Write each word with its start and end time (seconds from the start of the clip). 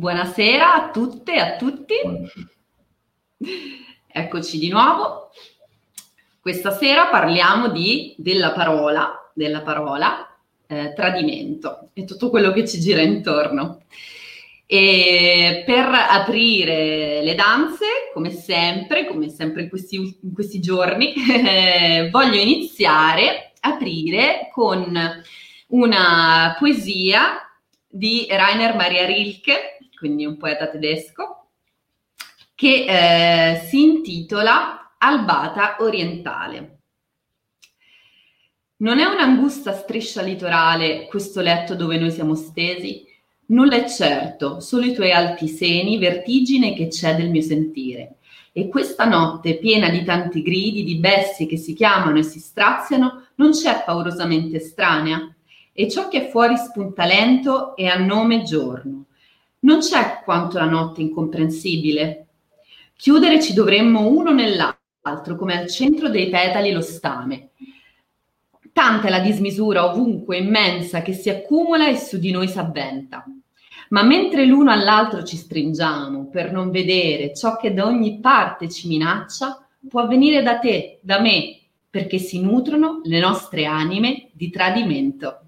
Buonasera 0.00 0.72
a 0.72 0.90
tutte 0.90 1.34
e 1.34 1.38
a 1.40 1.56
tutti. 1.56 1.94
Eccoci 4.06 4.58
di 4.58 4.70
nuovo. 4.70 5.30
Questa 6.40 6.70
sera 6.70 7.08
parliamo 7.08 7.68
di, 7.68 8.14
della 8.16 8.52
parola, 8.52 9.30
della 9.34 9.60
parola 9.60 10.26
eh, 10.66 10.94
tradimento 10.94 11.90
e 11.92 12.06
tutto 12.06 12.30
quello 12.30 12.50
che 12.50 12.66
ci 12.66 12.80
gira 12.80 13.02
intorno. 13.02 13.82
E 14.64 15.64
per 15.66 15.84
aprire 15.84 17.22
le 17.22 17.34
danze, 17.34 17.84
come 18.14 18.30
sempre, 18.30 19.06
come 19.06 19.28
sempre 19.28 19.64
in 19.64 19.68
questi, 19.68 19.96
in 19.96 20.32
questi 20.32 20.60
giorni, 20.60 21.12
eh, 21.28 22.08
voglio 22.10 22.40
iniziare, 22.40 23.52
aprire 23.60 24.48
con 24.50 24.96
una 25.66 26.56
poesia 26.58 27.44
di 27.86 28.26
Rainer 28.30 28.74
Maria 28.74 29.04
Rilke, 29.04 29.74
quindi 30.00 30.24
un 30.24 30.38
poeta 30.38 30.66
tedesco, 30.66 31.50
che 32.54 32.86
eh, 32.88 33.66
si 33.68 33.82
intitola 33.82 34.94
Albata 34.96 35.76
orientale. 35.80 36.78
Non 38.78 38.98
è 38.98 39.04
un'angusta 39.04 39.72
striscia 39.72 40.22
litorale 40.22 41.06
questo 41.06 41.42
letto 41.42 41.74
dove 41.74 41.98
noi 41.98 42.10
siamo 42.10 42.34
stesi? 42.34 43.06
Nulla 43.46 43.76
è 43.76 43.88
certo, 43.88 44.60
solo 44.60 44.86
i 44.86 44.94
tuoi 44.94 45.12
alti 45.12 45.48
seni, 45.48 45.98
vertigine 45.98 46.72
che 46.72 46.88
c'è 46.88 47.14
del 47.14 47.28
mio 47.28 47.42
sentire. 47.42 48.16
E 48.52 48.68
questa 48.68 49.04
notte, 49.04 49.58
piena 49.58 49.90
di 49.90 50.02
tanti 50.02 50.40
gridi, 50.40 50.82
di 50.82 50.96
bestie 50.96 51.46
che 51.46 51.58
si 51.58 51.74
chiamano 51.74 52.18
e 52.18 52.22
si 52.22 52.40
straziano, 52.40 53.26
non 53.34 53.50
c'è 53.50 53.82
paurosamente 53.84 54.56
estranea. 54.56 55.34
E 55.72 55.90
ciò 55.90 56.08
che 56.08 56.26
è 56.26 56.30
fuori 56.30 56.56
spunta 56.56 57.04
lento 57.04 57.76
e 57.76 57.86
ha 57.86 57.98
nome 57.98 58.42
giorno. 58.42 59.04
Non 59.60 59.80
c'è 59.80 60.20
quanto 60.24 60.58
la 60.58 60.64
notte 60.64 61.00
incomprensibile. 61.00 62.26
Chiudere 62.96 63.42
ci 63.42 63.52
dovremmo 63.52 64.06
uno 64.06 64.32
nell'altro, 64.32 65.36
come 65.36 65.58
al 65.58 65.68
centro 65.68 66.08
dei 66.08 66.28
petali 66.28 66.72
lo 66.72 66.80
stame. 66.80 67.50
Tanta 68.72 69.08
è 69.08 69.10
la 69.10 69.20
dismisura 69.20 69.84
ovunque 69.84 70.38
immensa 70.38 71.02
che 71.02 71.12
si 71.12 71.28
accumula 71.28 71.88
e 71.88 71.96
su 71.96 72.18
di 72.18 72.30
noi 72.30 72.48
s'avventa. 72.48 73.24
Ma 73.90 74.02
mentre 74.02 74.46
l'uno 74.46 74.70
all'altro 74.70 75.24
ci 75.24 75.36
stringiamo 75.36 76.28
per 76.28 76.52
non 76.52 76.70
vedere 76.70 77.34
ciò 77.34 77.56
che 77.56 77.74
da 77.74 77.84
ogni 77.84 78.20
parte 78.20 78.68
ci 78.68 78.86
minaccia, 78.86 79.66
può 79.88 80.06
venire 80.06 80.42
da 80.42 80.58
te, 80.58 80.98
da 81.02 81.20
me, 81.20 81.58
perché 81.90 82.18
si 82.18 82.40
nutrono 82.40 83.00
le 83.02 83.18
nostre 83.18 83.64
anime 83.64 84.28
di 84.32 84.48
tradimento. 84.48 85.40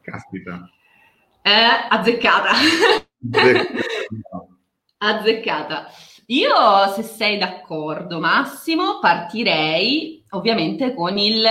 Caspita. 0.00 0.68
Eh, 1.42 1.86
azzeccata. 1.88 2.50
azzeccata. 4.98 5.90
Io, 6.26 6.54
se 6.94 7.02
sei 7.02 7.38
d'accordo, 7.38 8.20
Massimo, 8.20 8.98
partirei 9.00 10.24
ovviamente 10.30 10.94
con 10.94 11.16
il 11.16 11.46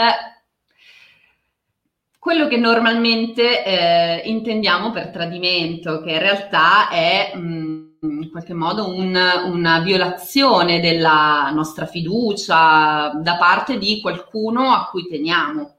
quello 2.27 2.47
che 2.47 2.58
normalmente 2.58 3.63
eh, 3.63 4.27
intendiamo 4.27 4.91
per 4.91 5.11
tradimento, 5.11 6.02
che 6.02 6.11
in 6.11 6.19
realtà 6.19 6.89
è 6.89 7.31
mh, 7.33 7.88
mm, 8.05 8.21
in 8.23 8.30
qualche 8.31 8.53
modo 8.53 8.93
un, 8.93 9.17
una 9.45 9.80
violazione 9.80 10.81
della 10.81 11.49
nostra 11.53 11.85
fiducia 11.85 13.13
da 13.15 13.38
parte 13.38 13.77
di 13.77 14.02
qualcuno 14.02 14.73
a 14.73 14.89
cui 14.91 15.08
teniamo. 15.08 15.75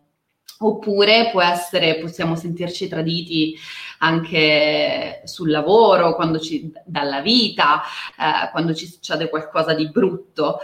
Oppure 0.60 1.28
può 1.30 1.42
essere, 1.42 1.98
possiamo 1.98 2.34
sentirci 2.34 2.88
traditi 2.88 3.54
anche 3.98 5.22
sul 5.24 5.50
lavoro, 5.50 6.14
quando 6.14 6.38
ci, 6.38 6.72
dalla 6.84 7.20
vita, 7.20 7.82
eh, 8.18 8.50
quando 8.50 8.74
ci 8.74 8.86
succede 8.86 9.28
qualcosa 9.28 9.74
di 9.74 9.88
brutto. 9.90 10.58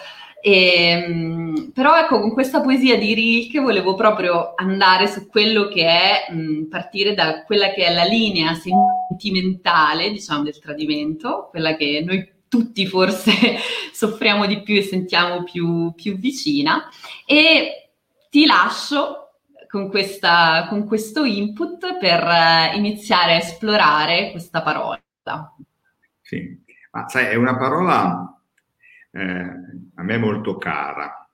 E, 0.47 0.89
ehm, 0.89 1.71
però 1.73 1.99
ecco, 1.99 2.21
con 2.21 2.35
questa 2.35 2.61
poesia 2.61 2.99
di 2.99 3.15
Rilke 3.15 3.61
volevo 3.61 3.94
proprio 3.94 4.53
andare 4.56 5.06
su 5.06 5.27
quello 5.27 5.69
che 5.69 5.87
è, 5.87 6.31
mh, 6.31 6.65
partire 6.65 7.15
da 7.15 7.44
quella 7.44 7.71
che 7.73 7.87
è 7.87 7.94
la 7.94 8.05
linea 8.05 8.53
sentimentale, 8.55 10.11
diciamo, 10.11 10.43
del 10.43 10.59
tradimento, 10.59 11.49
quella 11.50 11.77
che 11.77 12.03
noi 12.05 12.31
tutti 12.47 12.87
forse 12.87 13.33
soffriamo 13.93 14.44
di 14.47 14.61
più 14.62 14.77
e 14.77 14.83
sentiamo 14.83 15.44
più, 15.44 15.94
più 15.94 16.19
vicina. 16.19 16.91
E 17.25 17.93
ti 18.28 18.44
lascio 18.44 19.24
con, 19.75 19.89
questa, 19.89 20.67
con 20.69 20.87
questo 20.87 21.25
input 21.25 21.99
per 21.99 22.23
uh, 22.23 22.77
iniziare 22.77 23.33
a 23.33 23.39
esplorare 23.39 24.31
questa 24.31 24.62
parola. 24.62 25.03
Sì, 26.21 26.62
ma 26.93 27.09
sai, 27.09 27.27
è 27.27 27.35
una 27.35 27.57
parola 27.57 28.41
eh, 29.11 29.21
a 29.97 30.03
me 30.05 30.17
molto 30.17 30.59
cara. 30.59 31.29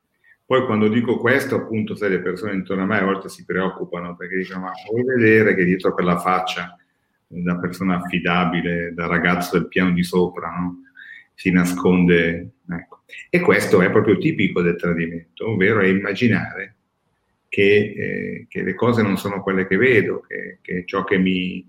Poi 0.47 0.65
quando 0.65 0.89
dico 0.89 1.19
questo, 1.19 1.56
appunto, 1.56 1.95
sai, 1.95 2.09
le 2.09 2.23
persone 2.23 2.55
intorno 2.55 2.84
a 2.84 2.87
me 2.87 3.01
a 3.01 3.05
volte 3.05 3.28
si 3.28 3.45
preoccupano 3.45 4.17
perché 4.17 4.39
dicono, 4.39 4.61
ma 4.61 4.72
vuoi 4.89 5.05
vedere 5.05 5.55
che 5.55 5.65
dietro 5.65 5.93
quella 5.93 6.17
faccia 6.17 6.78
da 7.27 7.59
persona 7.59 7.97
affidabile, 7.97 8.95
da 8.95 9.07
ragazzo 9.07 9.59
del 9.59 9.69
piano 9.69 9.91
di 9.91 10.03
sopra, 10.03 10.49
no? 10.49 10.78
si 11.34 11.51
nasconde... 11.51 12.53
Ecco. 12.71 13.03
E 13.28 13.41
questo 13.41 13.83
è 13.83 13.91
proprio 13.91 14.17
tipico 14.17 14.62
del 14.62 14.77
tradimento, 14.77 15.51
ovvero 15.51 15.81
è 15.81 15.89
immaginare 15.89 16.77
che, 17.50 17.93
eh, 17.97 18.47
che, 18.49 18.62
le 18.62 18.75
cose 18.75 19.03
non 19.03 19.19
sono 19.19 19.43
quelle 19.43 19.66
che 19.66 19.77
vedo, 19.77 20.21
che, 20.27 20.59
che 20.62 20.84
ciò 20.87 21.05
che 21.05 21.19
mi... 21.19 21.69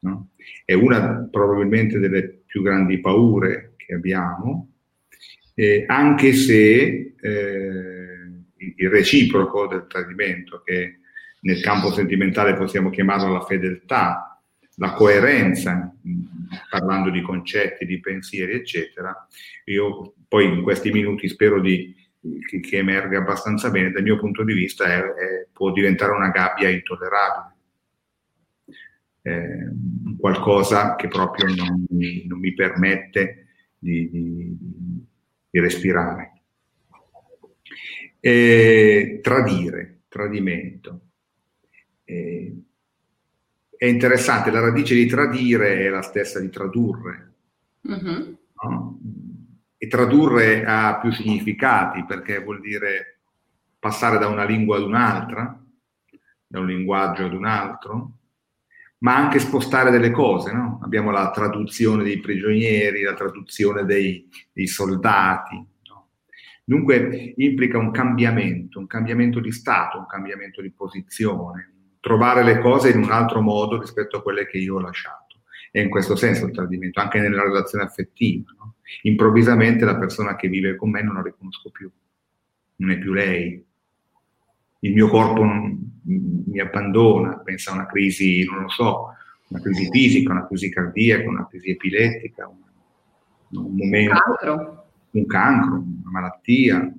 No? 0.00 0.30
È 0.64 0.72
una 0.72 1.28
probabilmente 1.30 1.98
delle 1.98 2.40
più 2.46 2.62
grandi 2.62 2.98
paure 2.98 3.74
che 3.76 3.94
abbiamo, 3.94 4.72
eh, 5.54 5.84
anche 5.86 6.32
se 6.32 7.14
eh, 7.20 8.08
il 8.56 8.88
reciproco 8.88 9.66
del 9.66 9.86
tradimento, 9.88 10.62
che 10.64 11.00
nel 11.40 11.60
campo 11.60 11.92
sentimentale 11.92 12.54
possiamo 12.54 12.90
chiamarlo 12.90 13.32
la 13.32 13.44
fedeltà, 13.44 14.40
la 14.76 14.92
coerenza, 14.92 15.92
parlando 16.70 17.10
di 17.10 17.20
concetti, 17.20 17.84
di 17.84 18.00
pensieri, 18.00 18.54
eccetera, 18.54 19.14
io 19.64 20.14
poi 20.26 20.46
in 20.46 20.62
questi 20.62 20.90
minuti 20.90 21.28
spero 21.28 21.60
di 21.60 21.94
che, 22.20 22.60
che 22.60 22.76
emerge 22.78 23.16
abbastanza 23.16 23.70
bene, 23.70 23.90
dal 23.90 24.02
mio 24.02 24.18
punto 24.18 24.44
di 24.44 24.52
vista 24.52 24.84
è, 24.84 24.98
è, 24.98 25.46
può 25.52 25.72
diventare 25.72 26.12
una 26.12 26.30
gabbia 26.30 26.68
intollerabile, 26.68 27.56
eh, 29.22 29.70
qualcosa 30.18 30.96
che 30.96 31.08
proprio 31.08 31.54
non 31.54 31.84
mi, 31.90 32.26
non 32.26 32.38
mi 32.38 32.54
permette 32.54 33.46
di, 33.78 34.08
di, 34.10 34.56
di 35.50 35.60
respirare. 35.60 36.32
E, 38.20 39.20
tradire, 39.22 40.00
tradimento. 40.08 41.00
E, 42.04 42.62
è 43.76 43.86
interessante, 43.86 44.50
la 44.50 44.60
radice 44.60 44.94
di 44.94 45.06
tradire 45.06 45.86
è 45.86 45.88
la 45.88 46.02
stessa 46.02 46.40
di 46.40 46.50
tradurre. 46.50 47.32
Mm-hmm. 47.88 48.32
No? 48.64 48.98
E 49.80 49.86
tradurre 49.86 50.64
ha 50.66 50.98
più 50.98 51.12
significati 51.12 52.04
perché 52.04 52.42
vuol 52.42 52.60
dire 52.60 53.20
passare 53.78 54.18
da 54.18 54.26
una 54.26 54.44
lingua 54.44 54.76
ad 54.76 54.82
un'altra, 54.82 55.64
da 56.46 56.60
un 56.60 56.66
linguaggio 56.66 57.26
ad 57.26 57.32
un 57.32 57.44
altro, 57.44 58.12
ma 58.98 59.16
anche 59.16 59.38
spostare 59.38 59.90
delle 59.90 60.10
cose. 60.10 60.52
No? 60.52 60.80
Abbiamo 60.82 61.10
la 61.10 61.30
traduzione 61.30 62.02
dei 62.02 62.18
prigionieri, 62.20 63.02
la 63.02 63.14
traduzione 63.14 63.84
dei, 63.84 64.28
dei 64.52 64.66
soldati. 64.66 65.54
No? 65.88 66.08
Dunque 66.64 67.34
implica 67.36 67.78
un 67.78 67.90
cambiamento, 67.90 68.78
un 68.78 68.86
cambiamento 68.86 69.40
di 69.40 69.52
stato, 69.52 69.98
un 69.98 70.06
cambiamento 70.06 70.60
di 70.60 70.72
posizione, 70.72 71.74
trovare 72.00 72.42
le 72.42 72.58
cose 72.58 72.90
in 72.90 73.02
un 73.02 73.10
altro 73.10 73.40
modo 73.40 73.78
rispetto 73.78 74.16
a 74.16 74.22
quelle 74.22 74.46
che 74.46 74.58
io 74.58 74.76
ho 74.76 74.80
lasciato. 74.80 75.42
E 75.70 75.82
in 75.82 75.90
questo 75.90 76.16
senso 76.16 76.46
il 76.46 76.52
tradimento, 76.52 77.00
anche 77.00 77.20
nella 77.20 77.42
relazione 77.42 77.84
affettiva. 77.84 78.54
No? 78.58 78.67
Improvvisamente 79.02 79.84
la 79.84 79.98
persona 79.98 80.36
che 80.36 80.48
vive 80.48 80.76
con 80.76 80.90
me 80.90 81.02
non 81.02 81.14
la 81.14 81.22
riconosco 81.22 81.70
più, 81.70 81.90
non 82.76 82.90
è 82.90 82.98
più 82.98 83.12
lei. 83.12 83.64
Il 84.80 84.92
mio 84.94 85.08
corpo 85.08 85.44
non, 85.44 86.00
mi 86.04 86.60
abbandona, 86.60 87.38
pensa 87.40 87.70
a 87.70 87.74
una 87.74 87.86
crisi, 87.86 88.44
non 88.44 88.62
lo 88.62 88.68
so, 88.68 89.14
una 89.48 89.60
crisi 89.60 89.88
fisica, 89.90 90.32
una 90.32 90.46
crisi 90.46 90.70
cardiaca, 90.70 91.28
una 91.28 91.46
crisi 91.46 91.70
epilettica, 91.70 92.48
un, 92.48 92.56
un 93.50 93.74
momento, 93.74 94.12
un 94.12 94.36
cancro. 94.36 94.86
un 95.10 95.26
cancro, 95.26 95.74
una 95.74 96.10
malattia. 96.10 96.92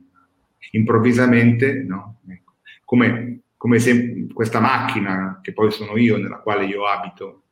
Improvvisamente, 0.71 1.83
no? 1.83 2.19
Ecco. 2.27 2.53
Come, 2.86 3.41
come 3.57 3.80
se 3.80 4.27
questa 4.33 4.59
macchina, 4.59 5.39
che 5.41 5.53
poi 5.53 5.71
sono 5.71 5.97
io, 5.97 6.18
nella 6.18 6.39
quale 6.39 6.65
io 6.65 6.86
abito, 6.86 7.44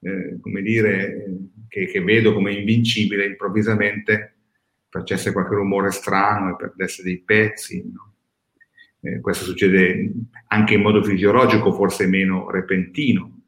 eh, 0.00 0.38
come 0.40 0.62
dire, 0.62 1.26
che, 1.70 1.86
che, 1.86 2.02
vedo 2.02 2.34
come 2.34 2.52
invincibile, 2.52 3.24
improvvisamente 3.24 4.34
facesse 4.90 5.32
qualche 5.32 5.54
rumore 5.54 5.92
strano 5.92 6.50
e 6.50 6.56
perdesse 6.56 7.02
dei 7.02 7.20
pezzi. 7.20 7.90
No? 7.90 8.14
Eh, 9.00 9.20
questo 9.20 9.44
succede 9.44 10.12
anche 10.48 10.74
in 10.74 10.82
modo 10.82 11.02
fisiologico, 11.02 11.72
forse 11.72 12.06
meno 12.06 12.50
repentino, 12.50 13.44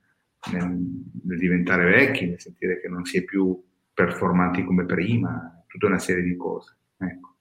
nel, 0.52 0.78
nel 1.24 1.38
diventare 1.38 1.84
vecchi, 1.84 2.26
nel 2.26 2.40
sentire 2.40 2.80
che 2.80 2.88
non 2.88 3.04
si 3.04 3.18
è 3.18 3.24
più 3.24 3.60
performanti 3.92 4.64
come 4.64 4.86
prima, 4.86 5.62
tutta 5.66 5.86
una 5.86 5.98
serie 5.98 6.22
di 6.22 6.36
cose. 6.36 6.76
Ecco. 6.96 7.36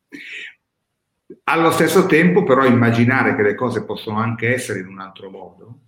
Allo 1.44 1.72
stesso 1.72 2.07
tempo, 2.07 2.44
però, 2.44 2.66
immaginare 2.66 3.36
che 3.36 3.44
le 3.44 3.56
cose 3.56 3.86
possono 3.86 4.18
anche 4.18 4.51
essere 4.54 4.80
in 4.80 4.88
un 4.88 5.00
altro 5.00 5.30
modo, 5.30 5.80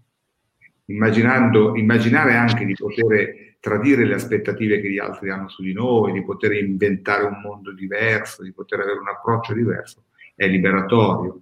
immaginare 0.86 2.36
anche 2.36 2.66
di 2.66 2.74
poter 2.74 3.53
tradire 3.64 4.06
le 4.06 4.16
aspettative 4.16 4.82
che 4.82 4.92
gli 4.92 5.00
altri 5.00 5.30
hanno 5.30 5.48
su 5.48 5.64
di 5.64 5.72
noi, 5.72 6.12
di 6.12 6.22
poter 6.22 6.52
inventare 6.52 7.24
un 7.24 7.40
mondo 7.42 7.72
diverso, 7.72 8.44
di 8.44 8.52
poter 8.52 8.82
avere 8.82 9.00
un 9.00 9.08
approccio 9.08 9.54
diverso, 9.54 10.04
è 10.36 10.46
liberatorio. 10.48 11.42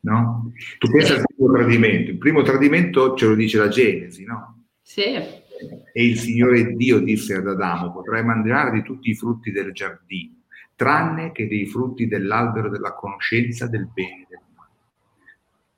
No? 0.00 0.52
Tu 0.78 0.90
pensi 0.90 1.12
al 1.12 1.22
primo 1.22 1.52
tradimento, 1.52 2.12
il 2.12 2.16
primo 2.16 2.40
tradimento 2.40 3.14
ce 3.14 3.26
lo 3.26 3.34
dice 3.34 3.58
la 3.58 3.68
Genesi, 3.68 4.24
no? 4.24 4.68
Sì. 4.80 5.02
E 5.02 6.02
il 6.02 6.18
Signore 6.18 6.72
Dio 6.72 6.98
disse 7.00 7.34
ad 7.34 7.46
Adamo, 7.46 7.92
potrai 7.92 8.24
mangiare 8.24 8.70
di 8.70 8.82
tutti 8.82 9.10
i 9.10 9.14
frutti 9.14 9.50
del 9.50 9.72
giardino, 9.72 10.36
tranne 10.74 11.30
che 11.30 11.46
dei 11.46 11.66
frutti 11.66 12.08
dell'albero 12.08 12.70
della 12.70 12.94
conoscenza 12.94 13.66
del 13.66 13.86
bene 13.92 14.22
e 14.22 14.26
del 14.30 14.40
male. 14.56 14.70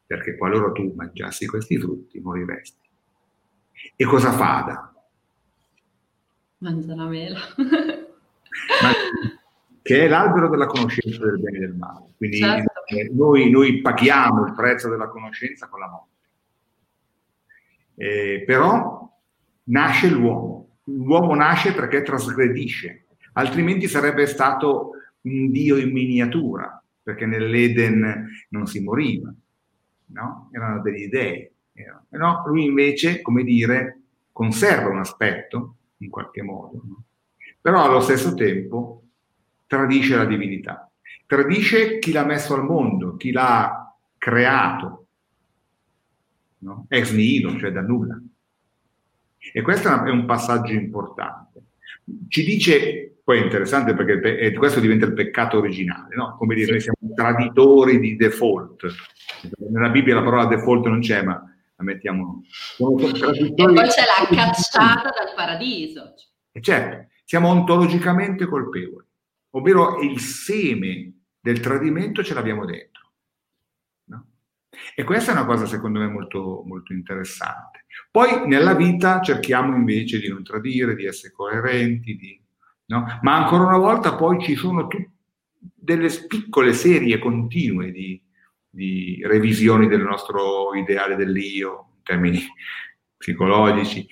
Perché 0.06 0.36
qualora 0.36 0.70
tu 0.70 0.92
mangiassi 0.94 1.44
questi 1.44 1.76
frutti 1.76 2.20
moriresti. 2.20 2.88
E 3.96 4.04
cosa 4.04 4.30
fa 4.30 4.58
Adamo? 4.58 4.91
Mangia 6.62 6.94
la 6.94 7.06
mela. 7.06 7.40
che 9.82 10.04
è 10.04 10.08
l'albero 10.08 10.48
della 10.48 10.66
conoscenza 10.66 11.24
del 11.24 11.40
bene 11.40 11.56
e 11.56 11.60
del 11.60 11.74
male. 11.74 12.12
Quindi 12.16 12.36
certo. 12.36 12.84
eh, 12.86 13.10
noi, 13.12 13.50
noi, 13.50 13.80
paghiamo 13.80 14.46
il 14.46 14.54
prezzo 14.54 14.88
della 14.88 15.08
conoscenza 15.08 15.68
con 15.68 15.80
la 15.80 15.88
morte. 15.88 16.10
Eh, 17.96 18.44
però 18.46 19.12
nasce 19.64 20.08
l'uomo. 20.08 20.78
L'uomo 20.84 21.34
nasce 21.34 21.74
perché 21.74 22.02
trasgredisce, 22.02 23.06
altrimenti 23.34 23.88
sarebbe 23.88 24.26
stato 24.26 24.92
un 25.22 25.50
dio 25.50 25.76
in 25.76 25.90
miniatura, 25.92 26.82
perché 27.02 27.26
nell'Eden 27.26 28.28
non 28.48 28.66
si 28.66 28.80
moriva, 28.80 29.32
no? 30.06 30.48
erano 30.52 30.80
degli 30.80 31.08
dei. 31.08 31.48
No, 32.10 32.42
lui 32.46 32.64
invece, 32.64 33.20
come 33.22 33.44
dire, 33.44 34.00
conserva 34.32 34.88
un 34.88 34.98
aspetto, 34.98 35.76
in 36.02 36.10
qualche 36.10 36.42
modo, 36.42 36.82
no? 36.84 37.02
però 37.60 37.84
allo 37.84 38.00
stesso 38.00 38.34
tempo 38.34 39.02
tradisce 39.66 40.16
la 40.16 40.24
divinità, 40.24 40.90
tradisce 41.26 41.98
chi 41.98 42.12
l'ha 42.12 42.24
messo 42.24 42.54
al 42.54 42.64
mondo, 42.64 43.16
chi 43.16 43.32
l'ha 43.32 43.94
creato, 44.18 45.06
no? 46.58 46.86
ex 46.88 47.12
nihilo, 47.12 47.56
cioè 47.58 47.72
da 47.72 47.80
nulla. 47.80 48.20
E 49.52 49.62
questo 49.62 49.88
è 49.88 50.10
un 50.10 50.24
passaggio 50.24 50.72
importante. 50.72 51.62
Ci 52.28 52.44
dice, 52.44 53.16
poi 53.24 53.38
è 53.38 53.42
interessante 53.42 53.94
perché 53.94 54.52
questo 54.52 54.80
diventa 54.80 55.06
il 55.06 55.14
peccato 55.14 55.58
originale, 55.58 56.14
no? 56.14 56.36
come 56.36 56.54
dire, 56.54 56.72
noi 56.72 56.80
siamo 56.80 57.14
traditori 57.14 57.98
di 57.98 58.16
default. 58.16 58.86
Nella 59.70 59.88
Bibbia 59.88 60.14
la 60.14 60.22
parola 60.22 60.46
default 60.46 60.86
non 60.86 61.00
c'è, 61.00 61.22
ma 61.22 61.51
la 61.82 61.92
mettiamo. 61.92 62.42
E 62.78 62.84
poi 62.84 63.12
c'è 63.12 64.04
la 64.04 64.26
cacciata 64.28 65.10
dal 65.10 65.34
paradiso. 65.34 66.14
E 66.52 66.60
certo, 66.60 67.10
siamo 67.24 67.48
ontologicamente 67.48 68.46
colpevoli, 68.46 69.06
ovvero 69.50 70.00
il 70.00 70.20
seme 70.20 71.12
del 71.40 71.60
tradimento 71.60 72.22
ce 72.22 72.34
l'abbiamo 72.34 72.64
dentro. 72.64 73.00
E 74.94 75.04
questa 75.04 75.32
è 75.32 75.34
una 75.34 75.44
cosa 75.44 75.66
secondo 75.66 75.98
me 75.98 76.08
molto, 76.08 76.62
molto 76.66 76.92
interessante. 76.92 77.84
Poi 78.10 78.46
nella 78.46 78.74
vita 78.74 79.20
cerchiamo 79.20 79.76
invece 79.76 80.18
di 80.18 80.28
non 80.28 80.42
tradire, 80.42 80.94
di 80.94 81.04
essere 81.04 81.32
coerenti, 81.32 82.16
di, 82.16 82.40
no? 82.86 83.18
ma 83.20 83.36
ancora 83.36 83.64
una 83.64 83.76
volta 83.76 84.14
poi 84.14 84.42
ci 84.42 84.54
sono 84.54 84.86
tut- 84.86 85.10
delle 85.58 86.08
piccole 86.26 86.72
serie 86.72 87.18
continue 87.18 87.90
di, 87.92 88.20
di 88.74 89.20
revisioni 89.24 89.86
del 89.86 90.00
nostro 90.00 90.74
ideale 90.74 91.14
dell'io, 91.14 91.88
in 91.98 92.02
termini 92.02 92.40
psicologici, 93.18 94.06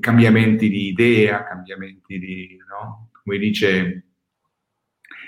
cambiamenti 0.00 0.68
di 0.68 0.86
idea, 0.86 1.44
cambiamenti 1.44 2.18
di, 2.18 2.56
no? 2.68 3.10
come 3.22 3.38
dice 3.38 4.04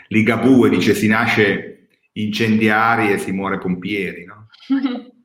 Ligabue, 0.08 0.68
dice 0.70 0.94
si 0.94 1.08
nasce 1.08 1.88
incendiari 2.12 3.12
e 3.12 3.18
si 3.18 3.32
muore 3.32 3.58
pompieri, 3.58 4.24
no? 4.24 4.46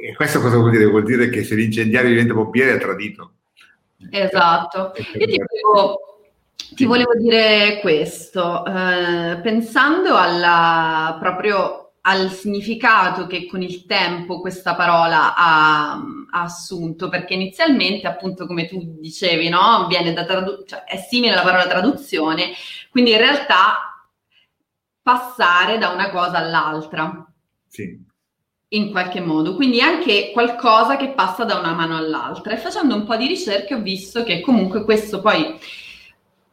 e 0.00 0.14
questo 0.14 0.40
cosa 0.40 0.56
vuol 0.56 0.70
dire? 0.70 0.86
Vuol 0.86 1.04
dire 1.04 1.28
che 1.28 1.42
se 1.42 1.54
l'incendiario 1.54 2.10
diventa 2.10 2.34
pompiere 2.34 2.74
è 2.74 2.78
tradito. 2.78 3.34
Esatto. 4.10 4.92
Io 5.18 5.26
ti 5.26 5.36
volevo, 5.36 6.07
ti 6.74 6.84
volevo 6.84 7.14
dire 7.16 7.78
questo, 7.80 8.64
eh, 8.64 9.40
pensando 9.42 10.16
alla, 10.16 11.16
proprio 11.18 11.92
al 12.02 12.30
significato 12.30 13.26
che 13.26 13.46
con 13.46 13.62
il 13.62 13.84
tempo 13.84 14.40
questa 14.40 14.74
parola 14.74 15.34
ha, 15.34 15.92
ha 15.92 16.42
assunto, 16.42 17.08
perché 17.08 17.34
inizialmente, 17.34 18.06
appunto, 18.06 18.46
come 18.46 18.66
tu 18.66 18.96
dicevi, 18.98 19.48
no? 19.48 19.86
Viene 19.88 20.12
da 20.12 20.24
tradu- 20.24 20.66
cioè 20.66 20.84
è 20.84 20.96
simile 20.96 21.32
alla 21.32 21.42
parola 21.42 21.66
traduzione, 21.66 22.52
quindi 22.90 23.10
in 23.12 23.18
realtà 23.18 24.08
passare 25.02 25.78
da 25.78 25.88
una 25.90 26.10
cosa 26.10 26.38
all'altra. 26.38 27.26
Sì. 27.66 28.06
In 28.70 28.90
qualche 28.90 29.20
modo, 29.20 29.54
quindi 29.54 29.80
anche 29.80 30.30
qualcosa 30.32 30.96
che 30.96 31.08
passa 31.10 31.44
da 31.44 31.58
una 31.58 31.72
mano 31.72 31.96
all'altra. 31.96 32.52
E 32.52 32.58
facendo 32.58 32.94
un 32.94 33.04
po' 33.04 33.16
di 33.16 33.26
ricerche 33.26 33.74
ho 33.74 33.80
visto 33.80 34.24
che 34.24 34.40
comunque 34.42 34.84
questo 34.84 35.20
poi 35.20 35.58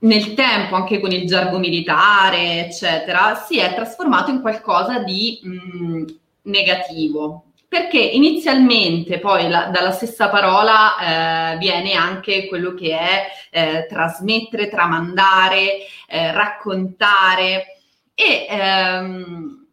nel 0.06 0.34
tempo, 0.34 0.76
anche 0.76 1.00
con 1.00 1.12
il 1.12 1.28
gergo 1.28 1.58
militare, 1.58 2.66
eccetera, 2.66 3.36
si 3.36 3.58
è 3.58 3.74
trasformato 3.74 4.32
in 4.32 4.42
qualcosa 4.42 5.00
di 5.00 5.40
mh, 5.44 5.78
mm, 5.78 6.04
negativo. 6.44 7.46
Perché 7.68 8.00
inizialmente 8.00 9.20
poi 9.20 9.50
la, 9.50 9.66
dalla 9.66 9.92
stessa 9.92 10.30
parola 10.30 11.54
eh, 11.54 11.58
viene 11.58 11.94
anche 11.94 12.48
quello 12.48 12.74
che 12.74 12.98
è 12.98 13.26
eh, 13.50 13.86
trasmettere, 13.90 14.70
tramandare, 14.70 15.80
eh, 16.08 16.32
raccontare 16.32 17.80
e 18.14 18.46
ehm, 18.50 19.65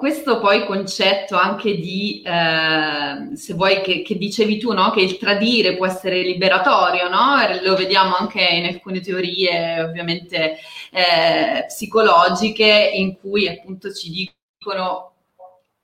questo 0.00 0.40
poi 0.40 0.64
concetto 0.64 1.36
anche 1.36 1.76
di, 1.76 2.22
eh, 2.24 3.36
se 3.36 3.52
vuoi, 3.52 3.82
che, 3.82 4.00
che, 4.00 4.16
dicevi 4.16 4.56
tu, 4.56 4.72
no? 4.72 4.90
che 4.92 5.02
il 5.02 5.18
tradire 5.18 5.76
può 5.76 5.86
essere 5.86 6.22
liberatorio, 6.22 7.06
no? 7.10 7.36
lo 7.62 7.76
vediamo 7.76 8.14
anche 8.16 8.40
in 8.40 8.64
alcune 8.64 9.00
teorie 9.00 9.82
ovviamente 9.82 10.56
eh, 10.90 11.66
psicologiche 11.66 12.92
in 12.94 13.18
cui 13.18 13.46
appunto 13.46 13.92
ci 13.92 14.08
dicono 14.56 15.12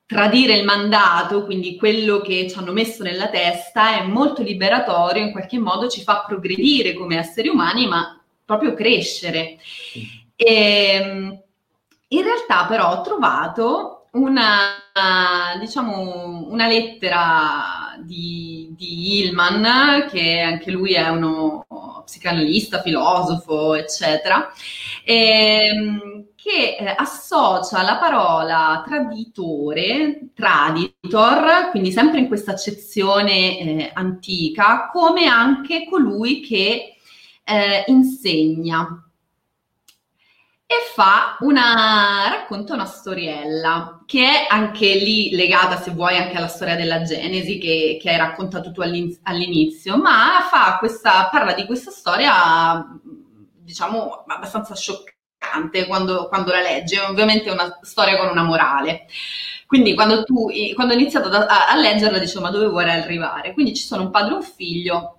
tradire 0.06 0.54
il 0.54 0.64
mandato, 0.64 1.44
quindi 1.44 1.76
quello 1.76 2.23
che 2.23 2.49
ci 2.49 2.56
hanno 2.56 2.73
messo 2.73 3.02
nella 3.02 3.28
testa, 3.28 3.99
è 3.99 4.02
molto 4.02 4.40
liberatorio, 4.42 5.23
in 5.23 5.32
qualche 5.32 5.58
modo 5.58 5.88
ci 5.88 6.00
fa 6.00 6.25
progredire 6.26 6.94
come 6.94 7.18
esseri 7.18 7.49
umani, 7.49 7.87
ma 7.87 8.18
proprio 8.46 8.73
crescere. 8.73 9.58
E, 10.35 10.54
ehm, 10.54 11.42
in 12.08 12.23
realtà 12.23 12.64
però 12.66 12.92
ho 12.92 13.02
trovato 13.02 13.95
una, 14.16 15.58
diciamo, 15.58 16.46
una 16.49 16.66
lettera 16.66 17.96
di, 18.02 18.73
di 18.76 19.20
Hillman, 19.20 20.06
che 20.11 20.40
anche 20.40 20.70
lui 20.70 20.94
è 20.94 21.08
uno 21.08 21.66
psicanalista, 22.04 22.80
filosofo, 22.82 23.75
eccetera, 23.75 24.50
ehm, 25.04 26.26
che 26.37 26.76
eh, 26.78 26.94
associa 26.96 27.82
la 27.82 27.96
parola 27.96 28.82
traditore, 28.87 30.30
traditor, 30.35 31.70
quindi 31.70 31.90
sempre 31.90 32.20
in 32.20 32.28
questa 32.28 32.52
accezione 32.52 33.58
eh, 33.58 33.90
antica, 33.92 34.88
come 34.92 35.26
anche 35.26 35.87
colui 35.88 36.40
che 36.40 36.96
eh, 37.44 37.85
insegna 37.88 39.05
e 40.68 40.75
fa 40.92 41.37
una, 41.40 42.28
racconta 42.28 42.75
una 42.75 42.87
storiella 42.87 44.02
che 44.04 44.25
è 44.26 44.46
anche 44.49 44.94
lì 44.96 45.30
legata, 45.30 45.80
se 45.80 45.92
vuoi, 45.92 46.16
anche 46.16 46.37
alla 46.37 46.49
storia 46.49 46.75
della 46.75 47.02
Genesi 47.02 47.58
che, 47.58 47.99
che 48.00 48.11
hai 48.11 48.16
raccontato 48.16 48.73
tu 48.73 48.80
all'inizio, 48.80 49.96
ma 49.96 50.44
fa 50.50 50.76
questa, 50.78 51.28
parla 51.30 51.52
di 51.52 51.66
questa 51.66 51.92
storia, 51.92 52.85
diciamo, 53.62 54.25
abbastanza 54.26 54.75
scioccante 54.75 55.87
quando, 55.87 56.26
quando 56.26 56.50
la 56.50 56.61
legge, 56.61 56.99
ovviamente 57.00 57.49
è 57.49 57.52
una 57.52 57.78
storia 57.82 58.16
con 58.16 58.28
una 58.28 58.42
morale. 58.42 59.06
Quindi 59.68 59.94
quando 59.94 60.25
tu, 60.25 60.49
quando 60.75 60.94
ho 60.94 60.96
iniziato 60.96 61.28
a, 61.28 61.68
a 61.68 61.76
leggerla, 61.76 62.18
dicevo, 62.18 62.40
ma 62.40 62.50
dove 62.50 62.66
vuoi 62.66 62.90
arrivare? 62.90 63.52
Quindi 63.52 63.75
ci 63.75 63.85
sono 63.85 64.02
un 64.02 64.11
padre 64.11 64.32
e 64.32 64.37
un 64.37 64.42
figlio 64.42 65.18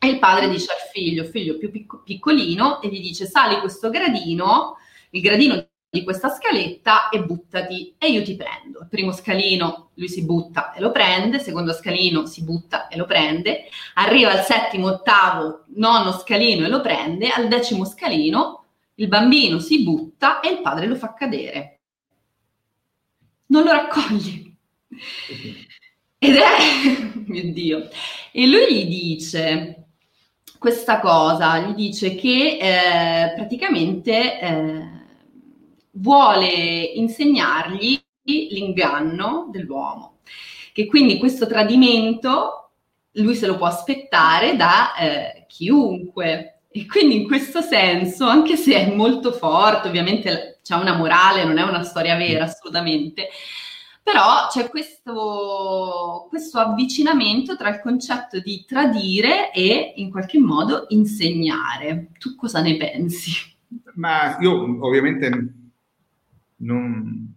e 0.00 0.08
il 0.08 0.18
padre 0.18 0.48
dice 0.48 0.72
al 0.72 0.90
figlio, 0.92 1.24
figlio 1.24 1.56
più 1.56 1.70
picco, 1.70 2.02
piccolino, 2.04 2.80
e 2.80 2.88
gli 2.88 3.00
dice 3.00 3.26
sali 3.26 3.58
questo 3.60 3.90
gradino 3.90 4.76
il 5.10 5.20
gradino 5.20 5.66
di 5.90 6.04
questa 6.04 6.28
scaletta 6.28 7.08
e 7.08 7.24
buttati 7.24 7.94
e 7.98 8.10
io 8.10 8.22
ti 8.22 8.36
prendo. 8.36 8.80
Il 8.80 8.88
primo 8.88 9.12
scalino 9.12 9.90
lui 9.94 10.08
si 10.08 10.24
butta 10.24 10.72
e 10.72 10.80
lo 10.80 10.90
prende, 10.90 11.38
secondo 11.38 11.72
scalino 11.72 12.26
si 12.26 12.44
butta 12.44 12.88
e 12.88 12.96
lo 12.96 13.06
prende, 13.06 13.64
arriva 13.94 14.32
al 14.32 14.44
settimo, 14.44 14.88
ottavo, 14.88 15.64
nono 15.76 16.12
scalino 16.12 16.66
e 16.66 16.68
lo 16.68 16.80
prende, 16.80 17.30
al 17.30 17.48
decimo 17.48 17.84
scalino 17.84 18.64
il 18.96 19.08
bambino 19.08 19.58
si 19.60 19.82
butta 19.82 20.40
e 20.40 20.50
il 20.50 20.60
padre 20.60 20.86
lo 20.86 20.96
fa 20.96 21.14
cadere. 21.14 21.80
Non 23.46 23.62
lo 23.64 23.70
raccoglie. 23.70 24.52
Ed 26.18 26.36
è, 26.36 27.12
mio 27.26 27.52
Dio, 27.52 27.88
e 28.32 28.46
lui 28.46 28.74
gli 28.74 28.86
dice 28.86 29.84
questa 30.58 30.98
cosa, 30.98 31.58
gli 31.60 31.74
dice 31.74 32.16
che 32.16 32.58
eh, 32.60 33.34
praticamente 33.36 34.40
eh, 34.40 34.97
vuole 35.92 36.46
insegnargli 36.94 38.00
l'inganno 38.22 39.48
dell'uomo, 39.50 40.18
che 40.72 40.86
quindi 40.86 41.18
questo 41.18 41.46
tradimento 41.46 42.70
lui 43.12 43.34
se 43.34 43.46
lo 43.46 43.56
può 43.56 43.66
aspettare 43.66 44.56
da 44.56 44.94
eh, 44.94 45.44
chiunque. 45.48 46.60
E 46.70 46.86
quindi 46.86 47.22
in 47.22 47.26
questo 47.26 47.60
senso, 47.60 48.26
anche 48.26 48.56
se 48.56 48.74
è 48.74 48.94
molto 48.94 49.32
forte, 49.32 49.88
ovviamente 49.88 50.60
c'è 50.62 50.74
una 50.74 50.94
morale, 50.94 51.44
non 51.44 51.58
è 51.58 51.62
una 51.62 51.82
storia 51.82 52.14
vera 52.16 52.44
assolutamente, 52.44 53.28
però 54.02 54.46
c'è 54.50 54.68
questo, 54.68 56.26
questo 56.28 56.58
avvicinamento 56.58 57.56
tra 57.56 57.70
il 57.70 57.80
concetto 57.80 58.38
di 58.40 58.64
tradire 58.66 59.50
e 59.52 59.94
in 59.96 60.10
qualche 60.10 60.38
modo 60.38 60.84
insegnare. 60.88 62.10
Tu 62.18 62.36
cosa 62.36 62.60
ne 62.60 62.76
pensi? 62.76 63.32
Ma 63.94 64.38
io 64.40 64.78
ovviamente 64.80 65.57
non, 66.58 67.34